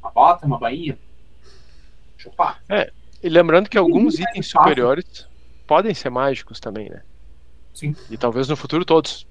[0.00, 0.98] uma bota, uma bainha.
[2.16, 2.62] Chupar.
[2.68, 5.26] É, e lembrando que alguns itens superiores
[5.66, 7.02] podem ser mágicos também, né?
[7.72, 7.94] Sim.
[8.10, 9.26] E talvez no futuro todos.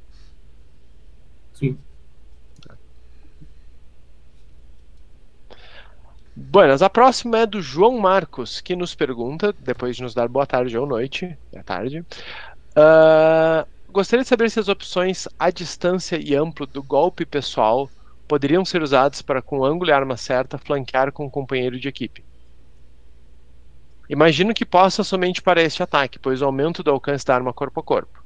[1.53, 1.77] Sim.
[6.33, 10.45] Buenas, a próxima é do João Marcos, que nos pergunta, depois de nos dar boa
[10.45, 12.05] tarde ou noite, é tarde,
[12.71, 17.89] Uh, gostaria de saber se as opções à distância e amplo do golpe pessoal
[18.27, 22.23] poderiam ser usadas para, com ângulo e arma certa, flanquear com um companheiro de equipe.
[24.09, 27.79] Imagino que possa somente para este ataque, pois o aumento do alcance da arma corpo
[27.79, 28.23] a corpo.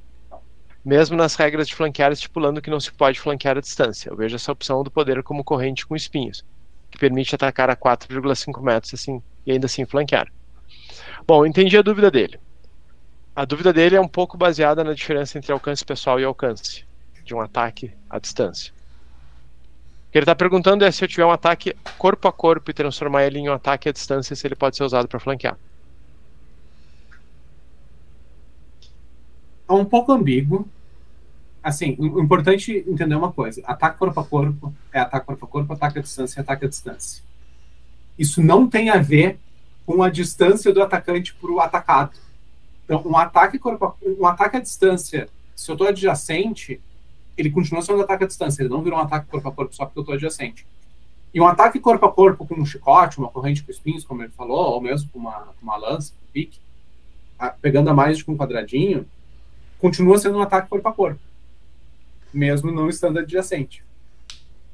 [0.84, 4.36] Mesmo nas regras de flanquear estipulando que não se pode flanquear à distância, eu vejo
[4.36, 6.44] essa opção do poder como corrente com espinhos,
[6.90, 10.28] que permite atacar a 4,5 metros assim, e ainda assim flanquear.
[11.26, 12.38] Bom, entendi a dúvida dele.
[13.36, 16.86] A dúvida dele é um pouco baseada na diferença entre alcance pessoal e alcance
[17.22, 18.72] de um ataque à distância.
[20.08, 22.72] O que ele está perguntando é se eu tiver um ataque corpo a corpo e
[22.72, 25.58] transformar ele em um ataque à distância, se ele pode ser usado para flanquear.
[29.68, 30.66] É um pouco ambíguo.
[31.62, 35.72] Assim, o importante entender uma coisa: ataque corpo a corpo é ataque corpo a corpo,
[35.74, 37.22] ataque à distância é ataque à distância.
[38.18, 39.38] Isso não tem a ver
[39.84, 42.25] com a distância do atacante para o atacado
[42.86, 46.80] então, um ataque, corpo, um ataque à distância, se eu estou adjacente,
[47.36, 49.74] ele continua sendo um ataque à distância, ele não virou um ataque corpo a corpo
[49.74, 50.64] só porque eu estou adjacente.
[51.34, 54.30] E um ataque corpo a corpo com um chicote, uma corrente com espinhos, como ele
[54.30, 56.60] falou, ou mesmo com uma, uma lança, um pique,
[57.60, 59.04] pegando a mais de um quadradinho,
[59.80, 61.20] continua sendo um ataque corpo a corpo,
[62.32, 63.84] mesmo não estando adjacente.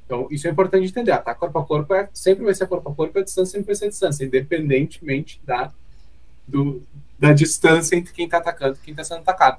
[0.05, 1.12] Então, isso é importante entender.
[1.12, 3.75] Ataque corpo a corpo é, sempre vai ser corpo a corpo, a distância sempre vai
[3.75, 5.72] ser a distância, independentemente da,
[6.46, 6.83] do,
[7.22, 9.58] da distância entre quem está atacando e quem está sendo atacado.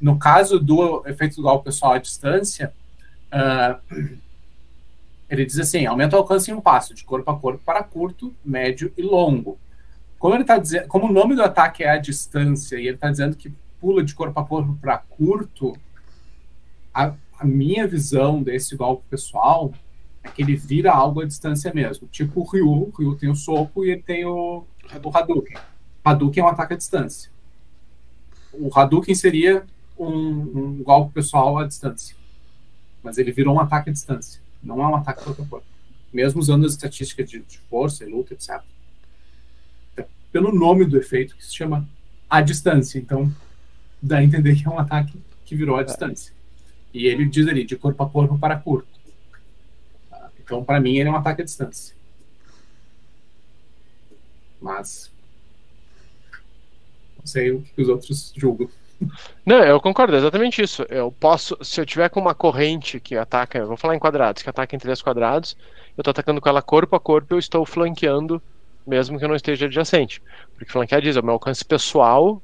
[0.00, 2.72] No caso do efeito do golpe pessoal à distância,
[3.32, 4.18] uh,
[5.30, 8.34] ele diz assim: aumenta o alcance em um passo, de corpo a corpo para curto,
[8.44, 9.56] médio e longo.
[10.18, 13.08] Como ele está dizendo, como o nome do ataque é a distância e ele está
[13.08, 15.78] dizendo que pula de corpo a corpo para curto,
[16.92, 19.72] a, a, minha visão desse golpe pessoal
[20.24, 22.08] é que ele vira algo à distância mesmo.
[22.08, 24.64] Tipo o Ryu, o Ryu tem o soco e ele tem o,
[25.04, 25.56] o Hadouken.
[26.06, 27.28] Hadouken é um ataque à distância.
[28.52, 29.66] O Hadouken seria
[29.98, 32.14] um, um golpe pessoal à distância.
[33.02, 34.40] Mas ele virou um ataque à distância.
[34.62, 35.66] Não é um ataque corpo a corpo.
[36.12, 38.62] Mesmo usando as estatísticas de, de força e luta, etc.
[39.96, 41.88] É pelo nome do efeito, que se chama
[42.30, 43.00] a distância.
[43.00, 43.34] Então,
[44.00, 46.32] dá a entender que é um ataque que virou a distância.
[46.94, 48.88] E ele diz ali, de corpo a corpo para curto.
[50.38, 51.96] Então, para mim, ele é um ataque à distância.
[54.62, 55.15] Mas.
[57.26, 58.68] Sei o que os outros julgam.
[59.44, 60.86] Não, eu concordo, é exatamente isso.
[60.88, 64.48] Eu posso, se eu tiver com uma corrente que ataca, vou falar em quadrados, que
[64.48, 65.56] ataca em três quadrados,
[65.96, 68.40] eu estou atacando com ela corpo a corpo, eu estou flanqueando,
[68.86, 70.22] mesmo que eu não esteja adjacente.
[70.54, 72.40] Porque flanquear diz, é o meu alcance pessoal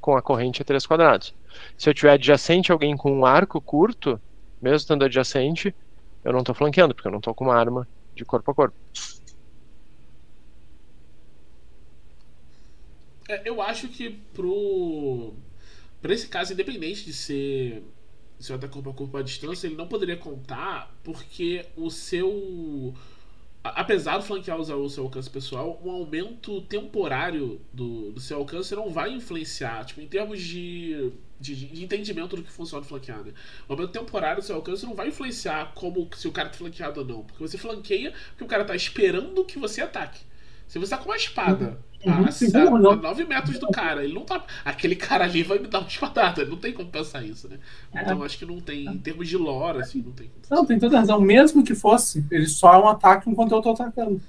[0.00, 1.34] com a corrente a três quadrados.
[1.76, 4.20] Se eu tiver adjacente alguém com um arco curto,
[4.60, 5.74] mesmo estando adjacente,
[6.24, 8.76] eu não estou flanqueando, porque eu não estou com uma arma de corpo a corpo.
[13.28, 15.34] É, eu acho que pro
[16.00, 17.82] para esse caso, independente de ser
[18.38, 22.94] se ataque corpo a corpo à distância, ele não poderia contar porque o seu.
[23.64, 28.72] Apesar do flanquear usar o seu alcance pessoal, um aumento temporário do, do seu alcance
[28.76, 31.10] não vai influenciar, tipo, em termos de,
[31.40, 33.24] de, de entendimento do que funciona o flanquear.
[33.24, 33.32] Né?
[33.68, 37.00] O aumento temporário do seu alcance não vai influenciar como se o cara tá flanqueado
[37.00, 37.24] ou não.
[37.24, 40.20] Porque você flanqueia porque o cara tá esperando que você ataque.
[40.68, 42.12] Se você tá com uma espada uhum.
[42.12, 44.44] a, a, a 9 metros do cara, ele não tá.
[44.64, 46.44] Aquele cara ali vai me dar uma espadada.
[46.44, 47.58] Não tem como pensar isso, né?
[47.94, 48.02] É.
[48.02, 50.44] Então acho que não tem, em termos de lore, assim, não tem como.
[50.50, 51.20] Não, tem toda razão.
[51.20, 54.20] Mesmo que fosse, ele só é um ataque enquanto eu tô atacando.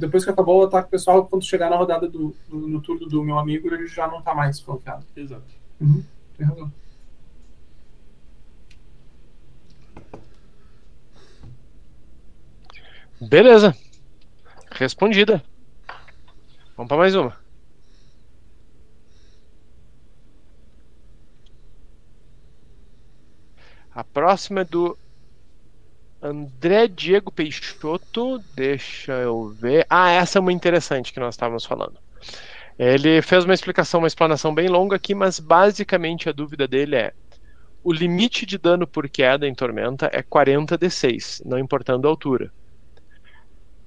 [0.00, 3.22] Depois que acabou o ataque pessoal, quando chegar na rodada do, do no turno do
[3.22, 5.06] meu amigo, ele já não tá mais flanqueado.
[5.16, 5.44] Exato.
[5.80, 6.02] Uhum.
[6.36, 6.72] Tem razão.
[13.20, 13.76] Beleza.
[14.72, 15.42] Respondida.
[16.80, 17.36] Vamos para mais uma.
[23.94, 24.96] A próxima é do
[26.22, 28.38] André Diego Peixoto.
[28.54, 29.86] Deixa eu ver.
[29.90, 31.98] Ah, essa é uma interessante que nós estávamos falando.
[32.78, 37.12] Ele fez uma explicação, uma explanação bem longa aqui, mas basicamente a dúvida dele é:
[37.84, 42.50] o limite de dano por queda em tormenta é 40 d6, não importando a altura.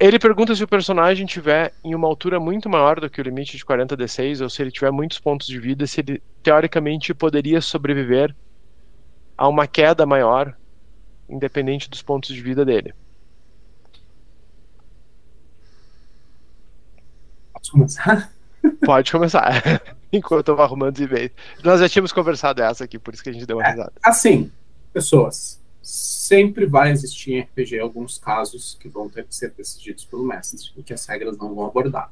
[0.04, 3.56] Ele pergunta se o personagem tiver em uma altura muito maior do que o limite
[3.56, 7.62] de 40 D6, ou se ele tiver muitos pontos de vida, se ele teoricamente poderia
[7.62, 8.36] sobreviver
[9.38, 10.58] a uma queda maior,
[11.30, 12.94] independente dos pontos de vida dele.
[17.54, 18.34] Posso começar?
[18.86, 19.64] Pode começar.
[20.12, 21.32] Enquanto eu vou arrumando os e-mails.
[21.64, 23.94] Nós já tínhamos conversado essa aqui, por isso que a gente deu uma é, risada.
[24.04, 24.52] Assim,
[24.92, 25.64] pessoas
[26.24, 30.72] sempre vai existir em RPG alguns casos que vão ter que ser decididos pelo mestre
[30.78, 32.10] e que as regras não vão abordar.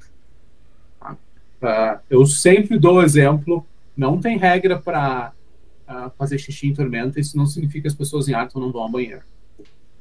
[0.99, 1.13] Tá?
[1.13, 7.19] Uh, eu sempre dou exemplo, não tem regra para uh, ah, fazer xixi em tormenta,
[7.21, 9.23] isso não significa que as pessoas em Arthur não vão ao banheiro.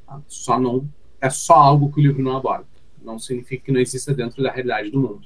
[0.04, 0.20] Tá?
[0.26, 0.88] Só não,
[1.20, 2.66] é só algo que o livro não aborda.
[3.00, 5.22] Não significa que não exista dentro da realidade do mundo.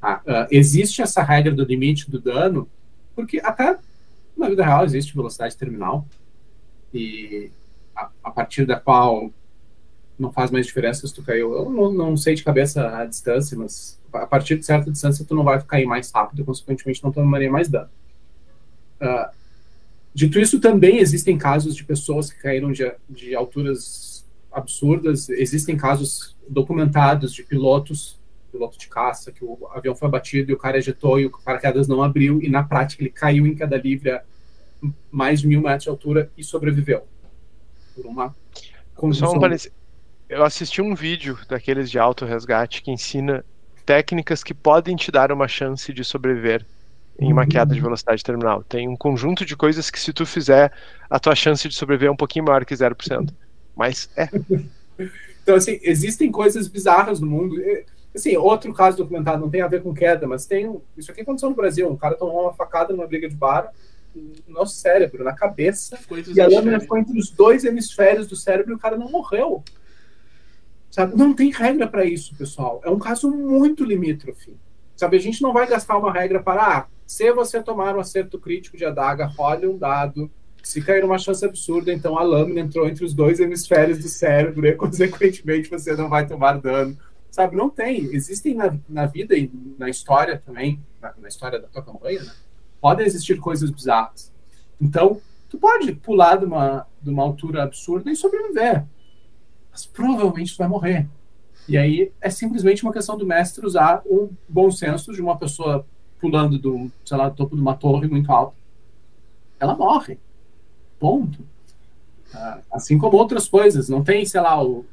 [0.00, 0.22] Tá?
[0.24, 2.66] Uh, existe essa regra do limite do dano,
[3.14, 3.78] porque até
[4.34, 6.06] na vida real existe velocidade terminal
[6.94, 7.50] e
[8.22, 9.30] a, partir da qual
[10.18, 11.52] não faz mais diferença se tu caiu.
[11.54, 15.34] Eu não, não, sei de cabeça a distância, mas a partir de certa distância tu
[15.34, 17.88] não vai cair mais rápido consequentemente, não tomaria mais dano.
[19.00, 19.30] Uh,
[20.14, 25.28] dito isso, também existem casos de pessoas que caíram de, de alturas absurdas.
[25.28, 28.20] Existem casos documentados de pilotos,
[28.52, 31.88] piloto de caça, que o avião foi abatido e o cara ejetou e o paraquedas
[31.88, 34.22] não abriu e na prática ele caiu em queda livre a
[35.10, 37.04] mais de mil metros de altura e sobreviveu.
[37.94, 38.34] Por uma
[38.94, 39.32] condição...
[40.28, 43.44] Eu assisti um vídeo daqueles de auto resgate que ensina
[43.84, 46.64] técnicas que podem te dar uma chance de sobreviver
[47.18, 47.86] em uma queda de uhum.
[47.86, 48.64] velocidade terminal.
[48.64, 50.72] Tem um conjunto de coisas que se tu fizer,
[51.10, 53.28] a tua chance de sobreviver é um pouquinho maior que 0%.
[53.76, 54.28] Mas é.
[55.42, 57.56] Então, assim, existem coisas bizarras no mundo.
[58.14, 60.80] Assim, outro caso documentado não tem a ver com queda, mas tem.
[60.96, 61.90] Isso aqui aconteceu no Brasil.
[61.90, 63.72] Um cara tomou uma facada numa briga de bar
[64.14, 65.98] no nosso cérebro, na cabeça.
[66.34, 69.62] E a lâmina ficou entre os dois hemisférios do cérebro e o cara não morreu.
[70.90, 71.16] Sabe?
[71.16, 72.80] Não tem regra para isso, pessoal.
[72.84, 74.54] É um caso muito limítrofe.
[74.94, 78.38] Sabe, a gente não vai gastar uma regra para, ah, se você tomar um acerto
[78.38, 80.30] crítico de adaga, role um dado.
[80.62, 84.64] Se cair uma chance absurda, então a lâmina entrou entre os dois hemisférios do cérebro
[84.64, 86.96] e, consequentemente, você não vai tomar dano.
[87.30, 88.14] Sabe, não tem.
[88.14, 92.32] Existem na, na vida e na história também, na, na história da tua campanha, né?
[92.82, 94.32] Podem existir coisas bizarras.
[94.80, 98.84] Então, tu pode pular de uma, de uma altura absurda e sobreviver.
[99.70, 101.08] Mas provavelmente tu vai morrer.
[101.68, 105.86] E aí é simplesmente uma questão do mestre usar o bom senso de uma pessoa
[106.20, 108.56] pulando do, sei lá, do topo de uma torre muito alta.
[109.60, 110.18] Ela morre.
[110.98, 111.38] Ponto.
[112.34, 113.88] Ah, assim como outras coisas.
[113.88, 114.84] Não tem, sei lá, o.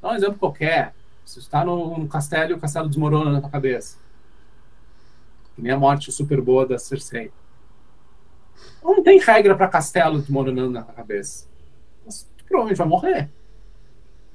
[0.00, 0.94] Dá um exemplo qualquer.
[1.24, 3.98] Você está num castelo e o castelo desmorona na tua cabeça.
[5.62, 7.30] Nem a morte super boa da Cersei.
[8.82, 11.46] Não tem regra para castelo desmoronando na cabeça.
[12.04, 13.30] Mas tu provavelmente vai morrer.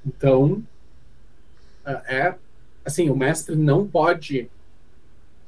[0.05, 0.63] Então,
[1.86, 2.36] é, é
[2.86, 4.49] assim, o mestre não pode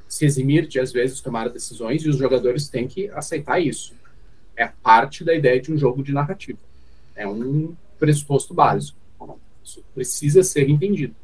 [0.05, 3.95] se eximir de às vezes tomar decisões e os jogadores têm que aceitar isso.
[4.57, 6.59] É parte da ideia de um jogo de narrativa.
[7.15, 8.99] É um pressuposto básico.
[9.63, 11.15] Isso precisa ser entendido.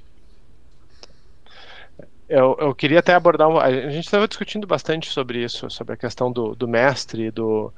[2.27, 3.49] Eu, eu queria até abordar.
[3.57, 7.71] a gente estava discutindo bastante sobre isso, sobre a questão do, do mestre, do.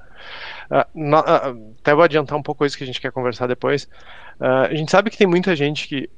[0.72, 3.84] Uh, uh, até vou adiantar um pouco isso que a gente quer conversar depois.
[4.40, 6.10] Uh, a gente sabe que tem muita gente que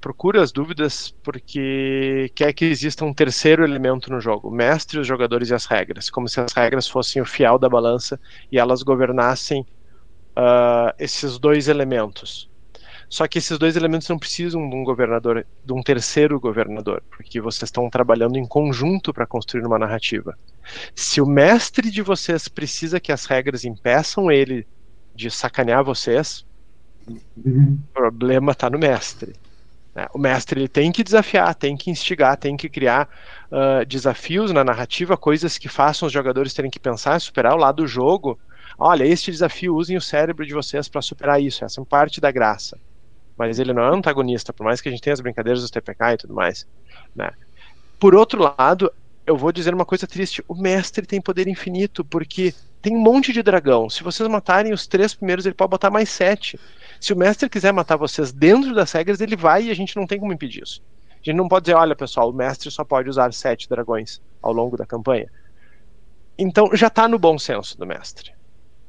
[0.00, 5.06] procura as dúvidas porque quer que exista um terceiro elemento no jogo: o mestre, os
[5.06, 6.08] jogadores e as regras.
[6.08, 8.20] Como se as regras fossem o fiel da balança
[8.52, 9.66] e elas governassem
[10.96, 12.51] esses dois elementos.
[13.12, 17.42] Só que esses dois elementos não precisam de um governador, de um terceiro governador, porque
[17.42, 20.34] vocês estão trabalhando em conjunto para construir uma narrativa.
[20.94, 24.66] Se o mestre de vocês precisa que as regras impeçam ele
[25.14, 26.46] de sacanear vocês,
[27.44, 27.78] uhum.
[27.90, 29.34] o problema está no mestre.
[29.94, 30.06] Né?
[30.14, 33.10] O mestre ele tem que desafiar, tem que instigar, tem que criar
[33.50, 37.82] uh, desafios na narrativa, coisas que façam os jogadores terem que pensar, superar o lado
[37.82, 38.38] do jogo.
[38.78, 41.62] Olha, este desafio, usem o cérebro de vocês para superar isso.
[41.62, 42.78] Essa é parte da graça
[43.36, 46.12] mas ele não é antagonista, por mais que a gente tenha as brincadeiras dos TPK
[46.12, 46.66] e tudo mais.
[47.14, 47.30] Né?
[47.98, 48.92] Por outro lado,
[49.26, 53.32] eu vou dizer uma coisa triste: o mestre tem poder infinito, porque tem um monte
[53.32, 53.88] de dragão.
[53.88, 56.58] Se vocês matarem os três primeiros, ele pode botar mais sete.
[57.00, 60.06] Se o mestre quiser matar vocês dentro das regras, ele vai e a gente não
[60.06, 60.82] tem como impedir isso.
[61.10, 64.52] A gente não pode dizer, olha pessoal, o mestre só pode usar sete dragões ao
[64.52, 65.30] longo da campanha.
[66.36, 68.32] Então já está no bom senso do mestre.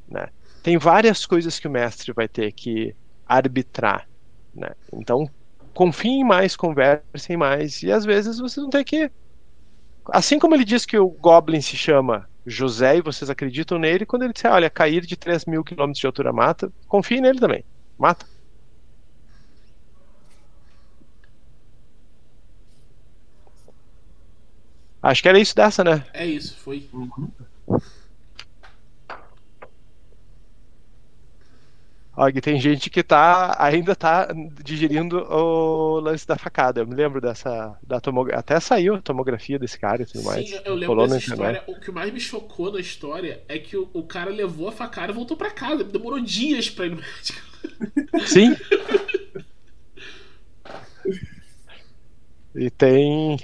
[0.09, 0.27] Né?
[0.63, 2.95] Tem várias coisas que o mestre vai ter que
[3.27, 4.07] arbitrar.
[4.53, 4.69] Né?
[4.93, 5.29] Então,
[5.73, 9.11] confiem mais, conversem mais, e às vezes vocês vão ter que.
[10.09, 14.23] Assim como ele diz que o Goblin se chama José e vocês acreditam nele, quando
[14.23, 17.63] ele disser, olha, cair de 3 mil quilômetros de altura mata, confiem nele também.
[17.97, 18.25] Mata.
[25.01, 26.05] Acho que era isso dessa, né?
[26.13, 26.87] É isso, foi.
[26.93, 27.29] Uhum.
[32.15, 34.27] Og, tem gente que tá, ainda tá
[34.63, 36.81] digerindo o lance da facada.
[36.81, 37.75] Eu me lembro dessa.
[37.81, 38.39] Da tomografia.
[38.39, 40.47] Até saiu a tomografia desse cara e tudo mais.
[40.47, 41.63] Sim, eu lembro dessa história.
[41.65, 45.11] O que mais me chocou na história é que o, o cara levou a facada
[45.11, 45.83] e voltou para casa.
[45.83, 47.41] Demorou dias pra ir no médico.
[48.27, 48.55] Sim.
[52.53, 53.39] e tem.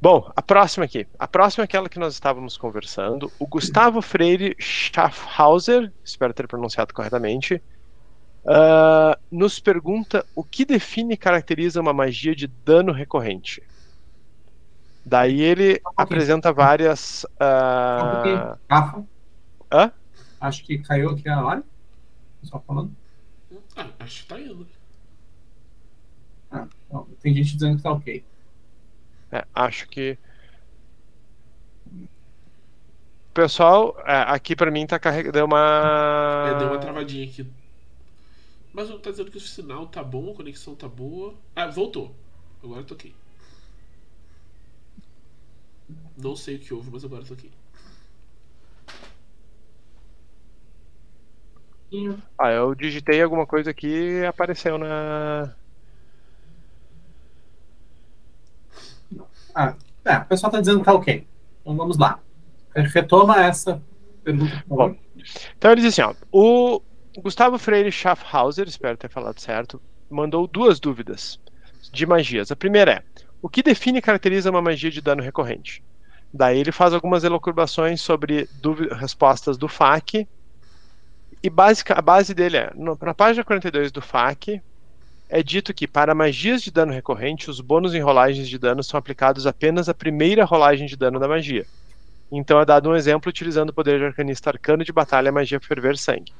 [0.00, 1.06] Bom, a próxima aqui.
[1.18, 3.30] A próxima é aquela que nós estávamos conversando.
[3.38, 7.62] O Gustavo Freire Schaffhauser, espero ter pronunciado corretamente,
[8.42, 13.62] Uh, nos pergunta o que define e caracteriza uma magia de dano recorrente.
[15.04, 17.24] Daí ele apresenta várias.
[17.24, 18.58] Uh...
[18.68, 19.04] Rafa?
[19.70, 19.92] Hã?
[20.40, 21.62] Acho que caiu aqui a hora.
[22.42, 22.90] Só falando.
[23.76, 24.66] Ah, acho que tá indo.
[26.50, 28.24] Ah, não, tem gente dizendo que tá ok.
[29.32, 30.18] É, acho que.
[33.32, 35.32] Pessoal, é, aqui pra mim tá carregando.
[35.32, 36.48] Deu uma.
[36.48, 37.46] É, deu uma travadinha aqui.
[38.72, 41.34] Mas tá dizendo que o sinal tá bom, a conexão tá boa.
[41.56, 42.14] Ah, voltou.
[42.62, 43.14] Agora eu tô aqui.
[46.16, 47.50] Não sei o que houve, mas agora eu tô aqui.
[52.38, 55.52] Ah, eu digitei alguma coisa aqui e apareceu na.
[59.52, 61.26] Ah, é, o pessoal tá dizendo que tá ok.
[61.60, 62.20] Então vamos lá.
[62.74, 63.82] Retoma essa
[64.22, 64.62] pergunta.
[64.68, 64.94] Bom,
[65.56, 66.80] então ele diz assim: ó, o,
[67.20, 71.38] Gustavo Freire Schaffhauser, espero ter falado certo, mandou duas dúvidas
[71.92, 72.50] de magias.
[72.50, 73.02] A primeira é:
[73.42, 75.82] o que define e caracteriza uma magia de dano recorrente?
[76.32, 78.48] Daí ele faz algumas elucubrações sobre
[78.98, 80.26] respostas do FAQ.
[81.42, 81.52] E
[81.90, 84.62] a base dele é: no, na página 42 do FAQ,
[85.28, 88.98] é dito que para magias de dano recorrente, os bônus em rolagens de dano são
[88.98, 91.66] aplicados apenas à primeira rolagem de dano da magia.
[92.32, 95.98] Então é dado um exemplo utilizando o poder de arcanista arcano de batalha magia ferver
[95.98, 96.32] sangue.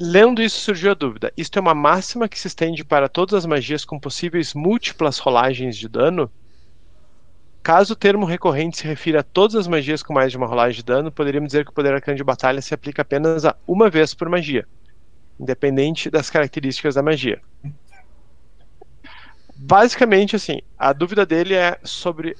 [0.00, 3.46] Lendo isso surgiu a dúvida: isto é uma máxima que se estende para todas as
[3.46, 6.30] magias com possíveis múltiplas rolagens de dano?
[7.62, 10.76] Caso o termo recorrente se refira a todas as magias com mais de uma rolagem
[10.76, 13.90] de dano, poderíamos dizer que o poder arcano de batalha se aplica apenas a uma
[13.90, 14.66] vez por magia
[15.40, 17.40] independente das características da magia.
[19.56, 22.36] Basicamente, assim, a dúvida dele é sobre.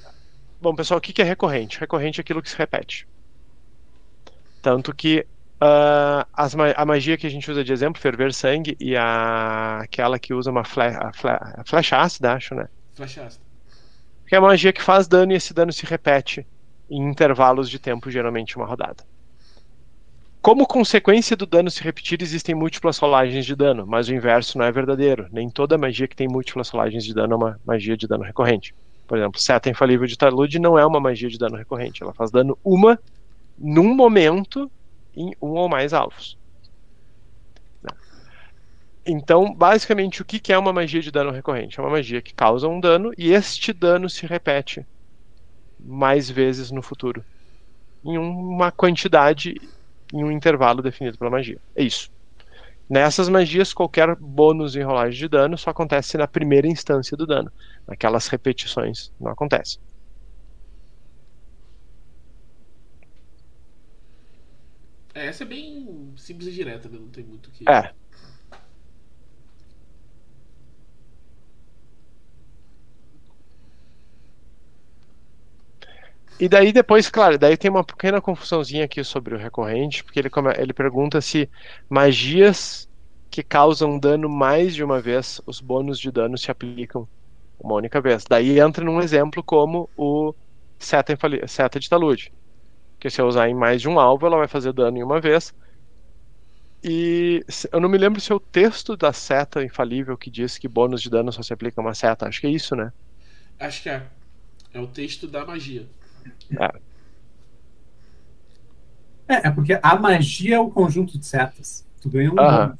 [0.61, 1.79] Bom, pessoal, o que é recorrente?
[1.79, 3.07] Recorrente é aquilo que se repete.
[4.61, 5.25] Tanto que
[5.61, 10.17] uh, as, a magia que a gente usa de exemplo, ferver sangue, e a, aquela
[10.17, 12.67] que usa uma fle, a fle, a flecha ácida, acho, né?
[12.93, 13.43] Flecha ácida.
[14.27, 16.45] Que é uma magia que faz dano e esse dano se repete
[16.89, 19.03] em intervalos de tempo, geralmente uma rodada.
[20.41, 24.65] Como consequência do dano se repetir, existem múltiplas rolagens de dano, mas o inverso não
[24.65, 25.27] é verdadeiro.
[25.31, 28.73] Nem toda magia que tem múltiplas rolagens de dano é uma magia de dano recorrente.
[29.07, 32.01] Por exemplo, Seta Infalível de Talude não é uma magia de dano recorrente.
[32.01, 32.99] Ela faz dano uma
[33.55, 34.71] num momento
[35.15, 36.37] em um ou mais alvos.
[39.05, 41.79] Então, basicamente, o que é uma magia de dano recorrente?
[41.79, 44.85] É uma magia que causa um dano e este dano se repete
[45.79, 47.23] mais vezes no futuro.
[48.03, 49.55] Em uma quantidade
[50.13, 51.59] em um intervalo definido pela magia.
[51.75, 52.11] É isso.
[52.89, 57.51] Nessas magias, qualquer bônus em rolagem de dano só acontece na primeira instância do dano.
[57.87, 59.79] Naquelas repetições não acontece.
[65.21, 66.97] É, essa é bem simples e direta, né?
[66.97, 67.63] Não tem muito o que.
[67.69, 67.93] É.
[76.39, 80.29] E daí depois, claro, daí tem uma pequena confusãozinha aqui sobre o recorrente, porque ele,
[80.57, 81.47] ele pergunta se
[81.87, 82.87] magias
[83.29, 87.07] que causam dano mais de uma vez, os bônus de dano se aplicam
[87.59, 88.23] uma única vez.
[88.27, 90.33] Daí entra num exemplo como o
[90.79, 91.15] seta,
[91.47, 92.31] seta de talude,
[93.01, 95.19] que se eu usar em mais de um alvo, ela vai fazer dano em uma
[95.19, 95.51] vez.
[96.83, 100.67] E eu não me lembro se é o texto da seta infalível que diz que
[100.67, 102.27] bônus de dano só se aplica a uma seta.
[102.27, 102.93] Acho que é isso, né?
[103.59, 104.05] Acho que é.
[104.71, 105.87] É o texto da magia.
[106.51, 106.65] É.
[109.33, 111.83] é, é porque a magia é o conjunto de setas.
[111.99, 112.77] Tu ganha um Aham.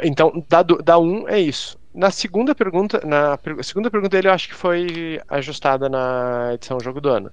[0.00, 1.77] Então, da, da 1 um é isso.
[1.98, 7.00] Na segunda pergunta, na segunda pergunta dele eu acho que foi ajustada na edição Jogo
[7.00, 7.32] do Ano.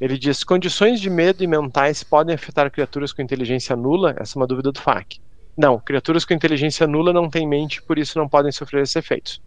[0.00, 4.16] Ele diz: condições de medo e mentais podem afetar criaturas com inteligência nula?
[4.18, 5.20] Essa é uma dúvida do FAQ.
[5.54, 9.42] Não, criaturas com inteligência nula não têm mente, por isso não podem sofrer esses efeitos.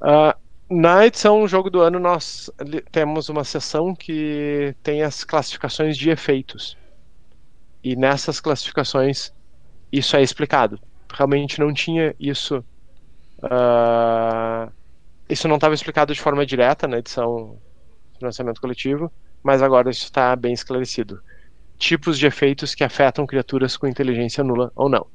[0.00, 0.38] Uh,
[0.72, 2.48] na edição Jogo do Ano, nós
[2.92, 6.78] temos uma seção que tem as classificações de efeitos.
[7.82, 9.32] E nessas classificações,
[9.90, 10.78] isso é explicado.
[11.12, 12.64] Realmente não tinha isso.
[13.42, 14.72] Uh,
[15.28, 17.58] isso não estava explicado de forma direta na edição
[18.18, 19.10] Financiamento Coletivo,
[19.42, 21.22] mas agora isso está bem esclarecido
[21.80, 25.06] tipos de efeitos que afetam criaturas com inteligência nula ou não.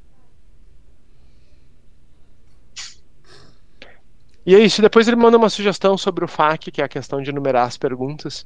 [4.46, 4.82] E é isso.
[4.82, 7.78] Depois ele manda uma sugestão sobre o FAQ, que é a questão de numerar as
[7.78, 8.46] perguntas.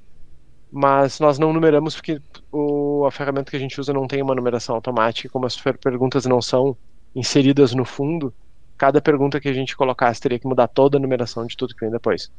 [0.72, 2.22] Mas nós não numeramos porque
[2.52, 5.30] o, a ferramenta que a gente usa não tem uma numeração automática.
[5.30, 6.78] Como as perguntas não são
[7.16, 8.34] inseridas no fundo,
[8.80, 11.82] cada pergunta que a gente colocasse teria que mudar toda a numeração de tudo que
[11.82, 12.32] vem depois.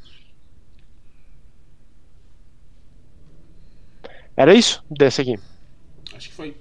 [4.35, 5.39] Era isso desse aqui.
[6.17, 6.57] Acho que foi.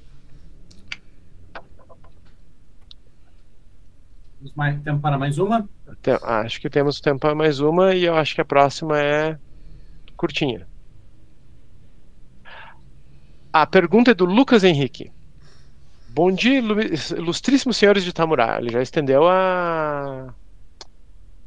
[4.38, 5.68] Temos mais tempo para mais uma?
[6.24, 9.40] Acho que temos tempo para mais uma e eu acho que a próxima é
[10.18, 10.68] curtinha.
[13.54, 15.10] A pergunta é do Lucas Henrique.
[16.20, 16.60] Bom dia,
[17.18, 18.58] ilustríssimos senhores de Tamurá.
[18.60, 20.36] Ele já estendeu a,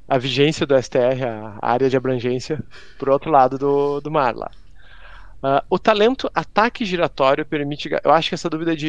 [0.09, 2.59] a vigência do STR, a área de abrangência,
[2.99, 4.51] para o outro lado do, do mar lá.
[5.45, 7.91] Uh, o talento ataque giratório permite.
[8.03, 8.89] Eu acho que essa dúvida é de.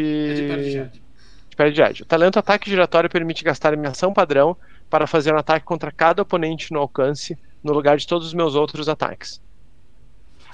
[1.57, 4.55] É de de O talento ataque giratório permite gastar minha ação padrão
[4.89, 8.55] para fazer um ataque contra cada oponente no alcance, no lugar de todos os meus
[8.55, 9.41] outros ataques.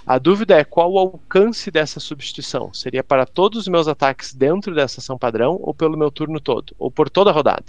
[0.09, 2.73] A dúvida é qual o alcance dessa substituição?
[2.73, 6.75] Seria para todos os meus ataques dentro dessa ação padrão ou pelo meu turno todo,
[6.79, 7.65] ou por toda a rodada?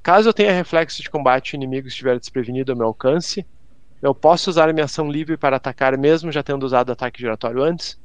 [0.00, 3.44] Caso eu tenha reflexo de combate e o inimigo estiver desprevenido ao meu alcance,
[4.00, 7.60] eu posso usar a minha ação livre para atacar mesmo já tendo usado ataque giratório
[7.60, 7.98] antes?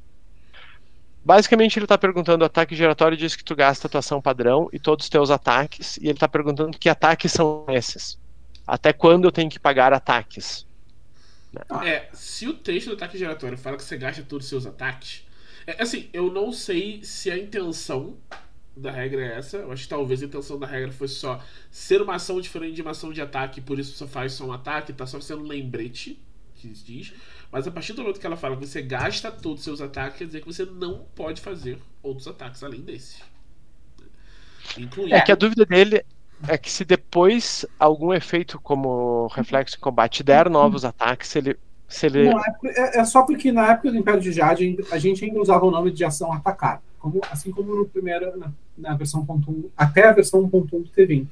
[1.24, 4.80] basicamente ele está perguntando: ataque giratório diz que tu gasta a tua ação padrão e
[4.80, 8.18] todos os teus ataques, e ele está perguntando que ataques são esses.
[8.66, 10.66] Até quando eu tenho que pagar ataques?
[11.86, 15.26] É, se o texto do ataque giratório fala que você gasta todos os seus ataques,
[15.68, 18.18] é, assim, eu não sei se a intenção
[18.76, 19.58] da regra é essa.
[19.58, 22.82] Eu acho que talvez a intenção da regra fosse só ser uma ação diferente de
[22.82, 25.48] uma ação de ataque, por isso você faz só um ataque, tá só sendo um
[25.48, 26.20] lembrete,
[26.56, 27.14] que diz.
[27.52, 30.18] Mas a partir do momento que ela fala que você gasta todos os seus ataques,
[30.18, 33.22] quer dizer que você não pode fazer outros ataques além desses.
[34.78, 35.14] Incluindo...
[35.14, 36.04] É que a dúvida dele
[36.48, 41.58] é que se depois algum efeito como reflexo em combate der novos ataques, se ele.
[41.88, 42.30] Se ele...
[42.30, 45.40] Não, é, é, é, só porque na época do Império de Jade a gente ainda
[45.40, 46.82] usava o nome de ação atacar.
[46.98, 51.28] Como, assim como no primeiro, na, na versão 1.1, até a versão 1.1 do T20.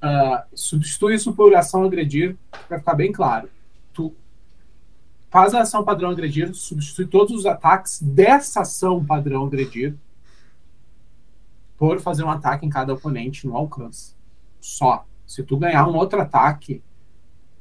[0.00, 2.36] Uh, substitui isso por ação agredir,
[2.68, 3.50] para ficar bem claro.
[3.92, 4.14] Tu
[5.28, 9.94] faz a ação padrão agredir, substitui todos os ataques dessa ação padrão agredir
[11.78, 14.14] por fazer um ataque em cada oponente no alcance.
[14.60, 15.06] Só.
[15.24, 16.82] Se tu ganhar um outro ataque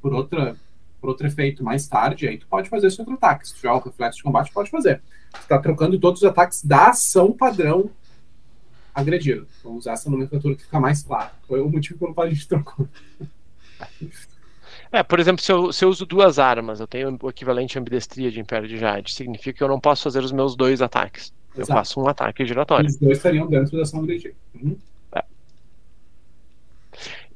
[0.01, 0.55] por, outra,
[0.99, 3.47] por outro efeito mais tarde, aí tu pode fazer esse outro ataque.
[3.47, 5.01] Se tiver o reflexo de combate, pode fazer.
[5.31, 7.91] Tu está trocando todos os ataques da ação padrão
[8.95, 9.47] agredido.
[9.63, 11.29] Vamos usar essa nomenclatura que fica mais claro.
[11.47, 12.87] Foi o motivo pelo qual a gente trocou.
[14.91, 17.81] É, por exemplo, se eu, se eu uso duas armas, eu tenho o equivalente a
[17.81, 21.33] ambidestria de Império de Jade, significa que eu não posso fazer os meus dois ataques.
[21.57, 22.87] Eu faço um ataque giratório.
[22.87, 24.35] Os dois estariam dentro da ação agressiva.
[24.55, 24.77] Uhum.
[25.13, 25.23] É.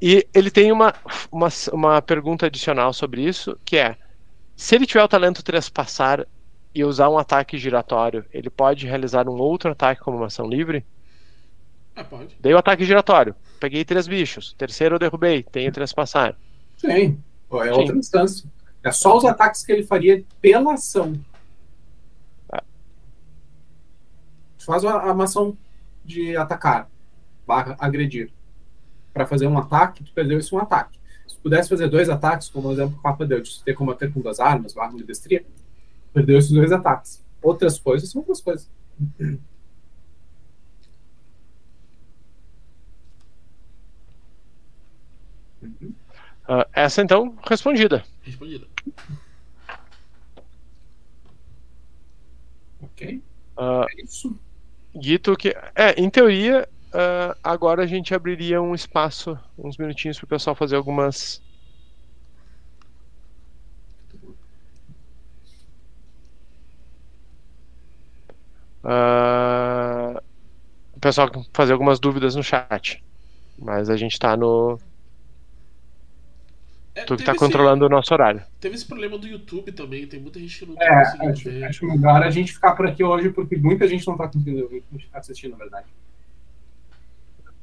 [0.02, 0.94] E ele tem uma,
[1.32, 3.96] uma, uma pergunta adicional sobre isso, que é:
[4.56, 6.26] se ele tiver o talento trespassar
[6.74, 10.86] e usar um ataque giratório, ele pode realizar um outro ataque como uma ação livre?
[11.96, 12.36] Ah, pode.
[12.40, 13.36] Dei o ataque giratório.
[13.60, 14.54] Peguei três bichos.
[14.58, 15.44] Terceiro eu derrubei.
[15.44, 16.36] Tenho trespassar.
[16.78, 16.90] Sim.
[17.54, 17.70] É Sim.
[17.72, 18.50] outra instância.
[18.84, 21.14] É só os ataques que ele faria pela ação.
[24.66, 25.58] Faz uma, uma ação
[26.04, 26.90] de atacar,
[27.46, 28.32] barra agredir.
[29.14, 31.00] Para fazer um ataque, tu perdeu esse um ataque.
[31.28, 34.12] Se pudesse fazer dois ataques, como o exemplo que o Papa deu, de ter combater
[34.12, 35.46] com duas armas, barra de destria,
[36.14, 37.24] perdeu esses dois ataques.
[37.42, 38.70] Outras coisas são outras coisas.
[46.52, 48.04] Uh, essa então, respondida.
[48.24, 48.68] Respondida.
[52.82, 53.22] Ok.
[53.58, 54.38] Uh, é isso.
[54.94, 55.50] Dito que.
[55.76, 60.56] É, em teoria, uh, agora a gente abriria um espaço, uns minutinhos para o pessoal
[60.56, 61.42] fazer algumas.
[68.84, 70.18] Uh,
[70.94, 73.04] o pessoal fazer algumas dúvidas no chat.
[73.58, 74.80] Mas a gente está no.
[77.02, 78.44] É, tu que tá controlando esse, o nosso horário.
[78.60, 81.44] Teve esse problema do YouTube também, tem muita gente que não tá é, conseguindo acho,
[81.44, 81.64] ver.
[81.64, 84.84] Acho melhor a gente ficar por aqui hoje, porque muita gente não tá conseguindo
[85.14, 85.88] assistir, na verdade.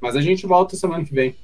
[0.00, 1.36] Mas a gente volta semana que vem.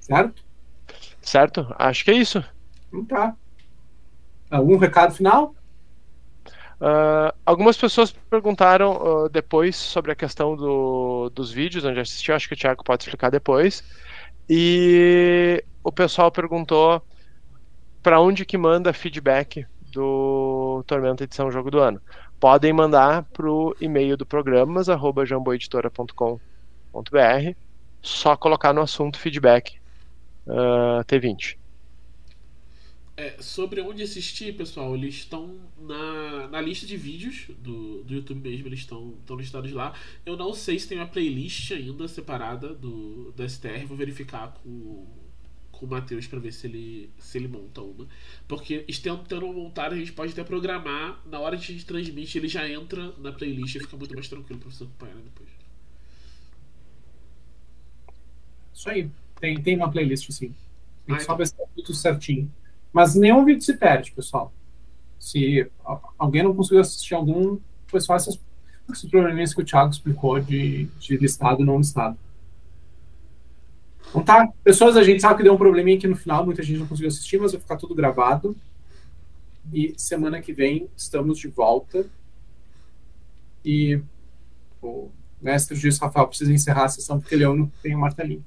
[0.00, 0.42] Certo?
[1.22, 2.44] Certo, acho que é isso.
[2.88, 3.36] Então tá.
[4.50, 5.54] Algum recado final?
[6.80, 12.48] Uh, algumas pessoas perguntaram uh, depois sobre a questão do, dos vídeos onde assistiu, acho
[12.48, 13.84] que o Thiago pode explicar depois.
[14.52, 17.00] E o pessoal perguntou
[18.02, 22.02] para onde que manda feedback do Tormenta Edição Jogo do Ano.
[22.40, 27.54] Podem mandar para o e-mail do programas, arroba jamboeditora.com.br,
[28.02, 29.78] só colocar no assunto feedback
[30.48, 31.59] uh, T20.
[33.20, 38.40] É, sobre onde assistir, pessoal, eles estão na, na lista de vídeos do, do YouTube
[38.40, 39.94] mesmo, eles estão, listados lá.
[40.24, 45.06] Eu não sei se tem uma playlist ainda separada do, do STR, vou verificar com,
[45.70, 48.08] com o Matheus para ver se ele, se ele monta uma.
[48.48, 52.48] Porque tentando montar, a gente pode até programar, na hora que a gente transmite, ele
[52.48, 55.50] já entra na playlist e fica muito mais tranquilo para você acompanhar depois.
[58.72, 60.54] Isso aí, tem, tem uma playlist sim.
[61.04, 61.36] Tem ah, só então.
[61.36, 62.50] ver se tudo certinho.
[62.92, 64.52] Mas nenhum vídeo se perde, pessoal.
[65.18, 65.70] Se
[66.18, 68.40] alguém não conseguiu assistir algum, foi só essas,
[68.90, 72.18] esses probleminhas que o Thiago explicou de, de listado e não listado.
[74.08, 76.80] Então tá, pessoas, a gente sabe que deu um probleminha aqui no final, muita gente
[76.80, 78.56] não conseguiu assistir, mas vai ficar tudo gravado.
[79.72, 82.04] E semana que vem estamos de volta.
[83.64, 84.00] E
[84.82, 85.10] o
[85.40, 87.48] mestre Gis Rafael precisa encerrar a sessão porque ele é
[87.82, 88.44] tem o martelinho.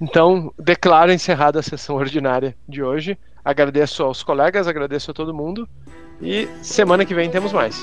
[0.00, 3.18] Então, declaro encerrada a sessão ordinária de hoje.
[3.44, 5.68] Agradeço aos colegas, agradeço a todo mundo.
[6.20, 7.78] E semana que vem temos mais.